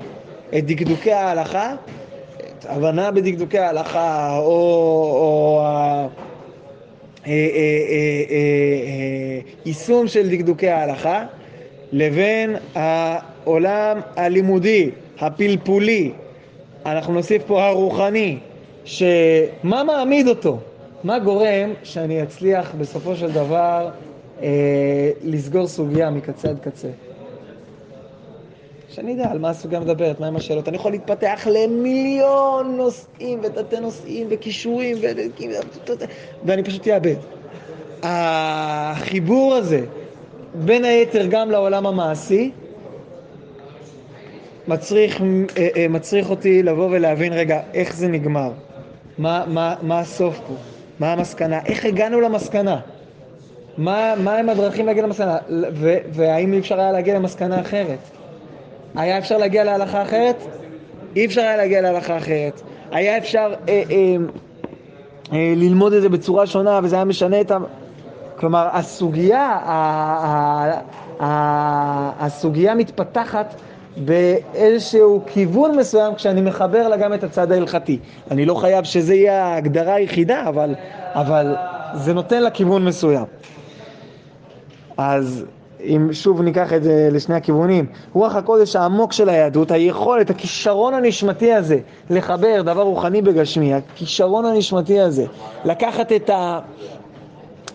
את 0.58 0.66
דקדוקי 0.66 1.12
ההלכה, 1.12 1.74
את 2.36 2.66
הבנה 2.68 3.10
בדקדוקי 3.10 3.58
ההלכה, 3.58 4.38
או, 4.38 5.62
או 7.26 7.30
יישום 9.66 10.08
של 10.08 10.30
דקדוקי 10.30 10.68
ההלכה, 10.68 11.24
לבין 11.92 12.56
העולם 12.74 14.00
הלימודי, 14.16 14.90
הפלפולי, 15.18 16.10
אנחנו 16.86 17.14
נוסיף 17.14 17.42
פה 17.46 17.66
הרוחני, 17.66 18.38
שמה 18.84 19.84
מעמיד 19.84 20.28
אותו? 20.28 20.58
מה 21.04 21.18
גורם 21.18 21.72
שאני 21.82 22.22
אצליח 22.22 22.74
בסופו 22.78 23.16
של 23.16 23.32
דבר 23.32 23.88
אה, 24.42 25.10
לסגור 25.24 25.68
סוגיה 25.68 26.10
מקצה 26.10 26.48
עד 26.48 26.58
קצה? 26.60 26.88
שאני 28.88 29.14
אדע 29.14 29.30
על 29.30 29.38
מה 29.38 29.50
הסוגיה 29.50 29.80
מדברת, 29.80 30.20
מהם 30.20 30.36
השאלות. 30.36 30.68
אני 30.68 30.76
יכול 30.76 30.90
להתפתח 30.90 31.46
למיליון 31.50 32.76
נושאים 32.76 33.40
ותתי 33.42 33.80
נושאים 33.80 34.26
וכישורים 34.30 34.96
ו... 35.00 35.06
ואני 36.44 36.62
פשוט 36.62 36.88
אאבד. 36.88 37.14
החיבור 38.02 39.54
הזה, 39.54 39.84
בין 40.54 40.84
היתר 40.84 41.26
גם 41.30 41.50
לעולם 41.50 41.86
המעשי, 41.86 42.50
מצריך, 44.68 45.20
אה, 45.22 45.68
אה, 45.76 45.86
מצריך 45.88 46.30
אותי 46.30 46.62
לבוא 46.62 46.88
ולהבין 46.90 47.32
רגע 47.32 47.60
איך 47.74 47.96
זה 47.96 48.08
נגמר, 48.08 48.50
מה, 49.18 49.44
מה, 49.46 49.74
מה 49.82 50.00
הסוף 50.00 50.40
פה, 50.46 50.54
מה 51.00 51.12
המסקנה, 51.12 51.60
איך 51.66 51.84
הגענו 51.84 52.20
למסקנה, 52.20 52.80
מה, 53.78 54.14
מה 54.16 54.36
הם 54.36 54.48
הדרכים 54.48 54.86
להגיע 54.86 55.02
למסקנה, 55.02 55.36
ו, 55.72 55.96
והאם 56.12 56.52
אי 56.52 56.58
אפשר 56.58 56.80
היה 56.80 56.92
להגיע 56.92 57.14
למסקנה 57.14 57.60
אחרת. 57.60 57.98
היה 58.94 59.18
אפשר 59.18 59.36
להגיע 59.36 59.64
להלכה 59.64 60.02
אחרת? 60.02 60.36
אי 61.16 61.26
אפשר 61.26 61.40
היה 61.40 61.56
להגיע 61.56 61.80
להלכה 61.80 62.16
אחרת. 62.16 62.62
היה 62.90 63.18
אפשר 63.18 63.54
אה, 63.68 63.82
אה, 63.90 64.16
אה, 65.32 65.52
ללמוד 65.56 65.92
את 65.92 66.02
זה 66.02 66.08
בצורה 66.08 66.46
שונה 66.46 66.80
וזה 66.82 66.96
היה 66.96 67.04
משנה 67.04 67.40
את 67.40 67.50
ה... 67.50 67.58
כלומר, 68.36 68.68
הסוגיה, 68.72 69.42
ה, 69.42 69.72
ה, 70.24 70.80
ה, 71.20 72.26
הסוגיה 72.26 72.74
מתפתחת 72.74 73.54
באיזשהו 73.96 75.22
כיוון 75.26 75.76
מסוים 75.78 76.14
כשאני 76.14 76.40
מחבר 76.40 76.88
לה 76.88 76.96
גם 76.96 77.14
את 77.14 77.24
הצד 77.24 77.52
ההלכתי. 77.52 77.98
אני 78.30 78.44
לא 78.44 78.54
חייב 78.54 78.84
שזה 78.84 79.14
יהיה 79.14 79.44
ההגדרה 79.44 79.94
היחידה, 79.94 80.48
אבל, 80.48 80.74
אבל 81.14 81.56
זה 81.94 82.14
נותן 82.14 82.42
לה 82.42 82.50
כיוון 82.50 82.84
מסוים. 82.84 83.24
אז 84.96 85.44
אם 85.80 86.08
שוב 86.12 86.42
ניקח 86.42 86.72
את 86.72 86.82
זה 86.82 87.08
לשני 87.12 87.34
הכיוונים, 87.34 87.86
רוח 88.12 88.34
הקודש 88.34 88.76
העמוק 88.76 89.12
של 89.12 89.28
היהדות, 89.28 89.70
היכולת, 89.70 90.30
הכישרון 90.30 90.94
הנשמתי 90.94 91.52
הזה 91.52 91.78
לחבר 92.10 92.62
דבר 92.62 92.82
רוחני 92.82 93.22
בגשמי, 93.22 93.74
הכישרון 93.74 94.44
הנשמתי 94.44 95.00
הזה, 95.00 95.24
לקחת 95.64 96.12
את, 96.12 96.30
ה, 96.30 96.58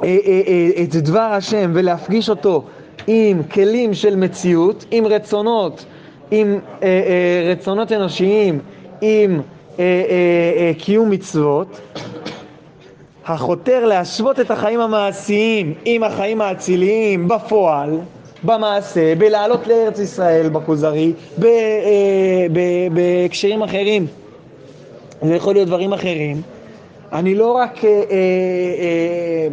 אה, 0.03 0.17
אה, 0.25 0.41
אה, 0.47 0.83
את 0.83 0.95
דבר 0.95 1.19
השם 1.19 1.71
ולהפגיש 1.73 2.29
אותו 2.29 2.63
עם 3.07 3.43
כלים 3.43 3.93
של 3.93 4.15
מציאות, 4.15 4.85
עם 4.91 5.05
רצונות, 5.05 5.85
עם 6.31 6.59
רצונות 7.51 7.91
אנושיים, 7.91 8.59
עם 9.01 9.41
קיום 10.77 11.09
מצוות, 11.09 11.79
החותר 13.25 13.85
להשוות 13.85 14.39
את 14.39 14.51
החיים 14.51 14.79
המעשיים 14.79 15.73
עם 15.85 16.03
החיים 16.03 16.41
האציליים 16.41 17.27
בפועל, 17.27 17.97
במעשה, 18.43 19.15
בלעלות 19.15 19.67
לארץ 19.67 19.99
ישראל 19.99 20.49
בכוזרי, 20.49 21.13
אה, 21.43 21.49
בהקשרים 22.93 23.61
אחרים, 23.61 24.07
זה 25.21 25.35
יכול 25.35 25.53
להיות 25.53 25.67
דברים 25.67 25.93
אחרים. 25.93 26.41
אני 27.13 27.35
לא 27.35 27.51
רק 27.51 27.85
אה, 27.85 27.89
אה, 27.89 27.95
אה, 28.11 29.47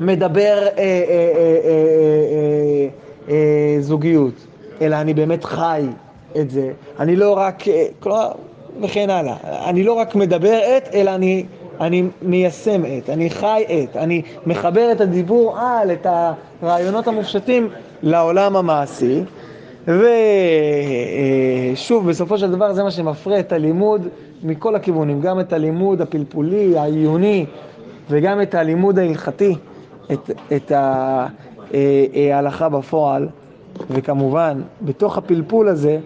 מדבר 0.00 0.66
אה, 0.66 0.78
אה, 0.78 1.02
אה, 1.34 1.58
אה, 1.70 2.88
אה, 3.28 3.76
זוגיות, 3.80 4.34
אלא 4.80 4.96
אני 4.96 5.14
באמת 5.14 5.44
חי 5.44 5.82
את 6.40 6.50
זה. 6.50 6.70
אני 7.00 7.16
לא 7.16 7.38
רק, 7.38 7.62
כלומר, 8.00 8.30
וכן 8.82 9.10
הלאה. 9.10 9.34
אני 9.68 9.82
לא 9.84 9.92
רק 9.92 10.14
מדבר 10.14 10.58
את, 10.76 10.88
אלא 10.94 11.14
אני 11.14 11.44
אני 11.80 12.08
מיישם 12.22 12.82
את, 12.84 13.10
אני 13.10 13.30
חי 13.30 13.64
את, 13.68 13.96
אני 13.96 14.22
מחבר 14.46 14.92
את 14.92 15.00
הדיבור 15.00 15.58
על, 15.58 15.92
את 15.92 16.06
הרעיונות 16.62 17.08
המופשטים 17.08 17.68
לעולם 18.02 18.56
המעשי. 18.56 19.22
ושוב, 21.74 22.08
בסופו 22.08 22.38
של 22.38 22.50
דבר 22.50 22.72
זה 22.72 22.82
מה 22.82 22.90
שמפרה 22.90 23.40
את 23.40 23.52
הלימוד 23.52 24.08
מכל 24.42 24.74
הכיוונים, 24.74 25.20
גם 25.20 25.40
את 25.40 25.52
הלימוד 25.52 26.00
הפלפולי, 26.00 26.78
העיוני, 26.78 27.46
וגם 28.10 28.42
את 28.42 28.54
הלימוד 28.54 28.98
ההלכתי, 28.98 29.54
את, 30.12 30.30
את 30.56 30.72
ההלכה 32.32 32.68
בפועל, 32.68 33.28
וכמובן, 33.90 34.60
בתוך 34.82 35.18
הפלפול 35.18 35.68
הזה, 35.68 35.98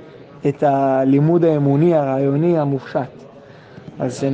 את 0.49 0.63
הלימוד 0.63 1.45
האמוני, 1.45 1.95
הרעיוני, 1.95 2.59
המופשט. 2.59 3.01
אז 3.99 4.25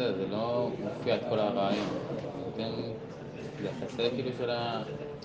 למעשה, 0.00 0.18
זה 0.18 0.24
לא 0.30 0.68
מופיע 0.98 1.14
את 1.14 1.20
כל 1.28 1.38
הרעיון. 1.38 1.86
זה 3.62 3.68
קצה 3.86 4.02
כאילו 4.14 4.30
של 4.38 4.50
ה... 4.50 4.82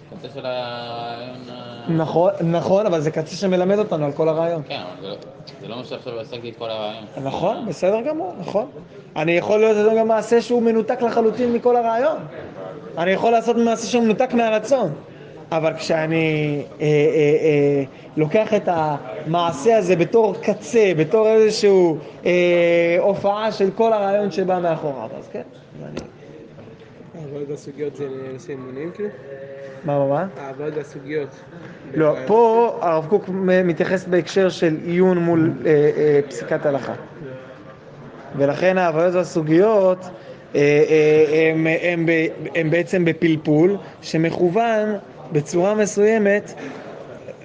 קצה 0.10 0.28
של 0.34 0.46
הרעיון 0.46 1.42
ה... 1.52 1.86
נכון, 1.90 2.32
נכון, 2.42 2.86
אבל 2.86 3.02
זה 3.02 3.12
קצה 3.12 3.36
שמלמד 3.36 3.80
אותנו 3.80 4.06
על 4.06 4.12
כל 4.12 4.30
הרעיון. 4.30 4.62
כן, 4.68 4.82
אבל 4.82 5.02
זה 5.02 5.08
לא, 5.08 5.16
זה 5.62 5.68
לא 5.68 5.78
מה 5.78 5.84
שעכשיו 5.84 6.14
לי 6.44 6.50
את 6.50 6.56
כל 6.58 6.70
הרעיון. 6.70 7.04
נכון, 7.24 7.66
בסדר 7.66 8.02
גמור, 8.02 8.34
נכון. 8.40 8.70
אני 9.16 9.32
יכול 9.32 9.60
להיות 9.60 9.76
זה 9.76 9.96
גם 9.98 10.08
מעשה 10.08 10.42
שהוא 10.42 10.62
מנותק 10.62 11.02
לחלוטין 11.02 11.54
מכל 11.54 11.76
הרעיון. 11.76 12.18
אני 12.98 13.12
יכול 13.12 13.32
לעשות 13.32 13.56
מעשה 13.56 13.88
שהוא 13.88 14.04
מנותק 14.04 14.34
מהרצון. 14.34 14.94
אבל 15.58 15.74
כשאני 15.74 16.62
אה, 16.82 16.86
אה, 16.86 16.88
אה, 16.88 17.84
לוקח 18.18 18.54
את 18.54 18.68
המעשה 18.68 19.78
הזה 19.78 19.96
בתור 19.96 20.36
קצה, 20.42 20.92
בתור 20.98 21.28
איזושהי 21.28 21.70
אה, 22.26 22.98
הופעה 23.00 23.52
של 23.52 23.70
כל 23.76 23.94
הרעיון 23.94 24.32
שבא 24.32 24.60
מאחוריו, 24.60 25.10
אז 25.20 25.28
כן, 25.32 25.42
אני... 25.84 26.00
העבוד 27.22 27.50
והסוגיות 27.52 27.96
זה 27.96 28.08
נושא 28.34 28.54
אמונים 28.54 28.92
כאילו? 28.96 29.10
מה, 29.86 30.00
מה, 30.00 30.08
מה? 30.08 30.28
העבוד 30.38 30.78
והסוגיות. 30.78 31.30
לא, 31.94 32.16
פה 32.28 32.72
הרב 32.82 33.06
קוק 33.10 33.30
מתייחס 33.66 34.06
בהקשר 34.06 34.50
של 34.50 34.78
עיון 34.86 35.18
מול 35.18 35.54
אה, 35.66 35.72
אה, 35.98 36.20
פסיקת 36.30 36.66
הלכה. 36.66 36.94
ולכן 38.38 38.78
ההוויות 38.78 39.16
והסוגיות 39.16 40.00
אה, 40.56 40.60
אה, 40.90 41.52
הם, 41.52 41.68
הם, 41.82 42.06
ב- 42.06 42.28
הם 42.56 42.70
בעצם 42.70 43.06
בפלפול 43.06 43.78
שמכוון 44.02 44.96
בצורה 45.32 45.76
מסוימת, 45.76 46.54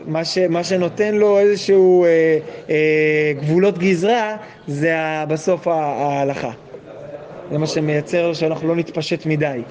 מה, 0.07 0.25
ש, 0.25 0.39
מה 0.39 0.65
שנותן 0.65 1.15
לו 1.15 1.39
איזשהו 1.39 2.05
אה, 2.05 2.39
אה, 2.71 3.33
גבולות 3.41 3.79
גזרה 3.79 4.37
זה 4.69 4.99
ה- 4.99 5.27
בסוף 5.27 5.69
ההלכה. 5.69 6.51
זה 7.53 7.59
מה 7.59 7.67
שמייצר 7.67 8.29
לו 8.29 8.35
שאנחנו 8.35 8.69
לא 8.69 8.77
נתפשט 8.77 9.27
מדי. 9.27 9.63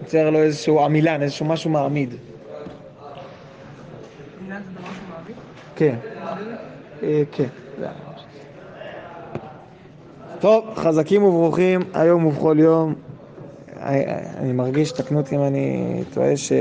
מייצר 0.00 0.30
לו 0.30 0.38
איזשהו 0.42 0.80
עמילן, 0.84 1.22
איזשהו 1.22 1.46
משהו 1.46 1.70
מעמיד. 1.70 2.14
כן. 5.76 5.94
אה, 7.02 7.22
כן. 7.32 7.44
טוב, 10.40 10.64
חזקים 10.74 11.22
וברוכים, 11.22 11.80
היום 11.94 12.26
ובכל 12.26 12.56
יום. 12.60 12.94
אה, 13.80 13.88
אה, 13.88 14.18
אני 14.38 14.52
מרגיש, 14.52 14.92
תקנו 14.92 15.18
אותי 15.18 15.36
אם 15.36 15.42
אני 15.42 16.02
טועה, 16.14 16.36
ש... 16.36 16.52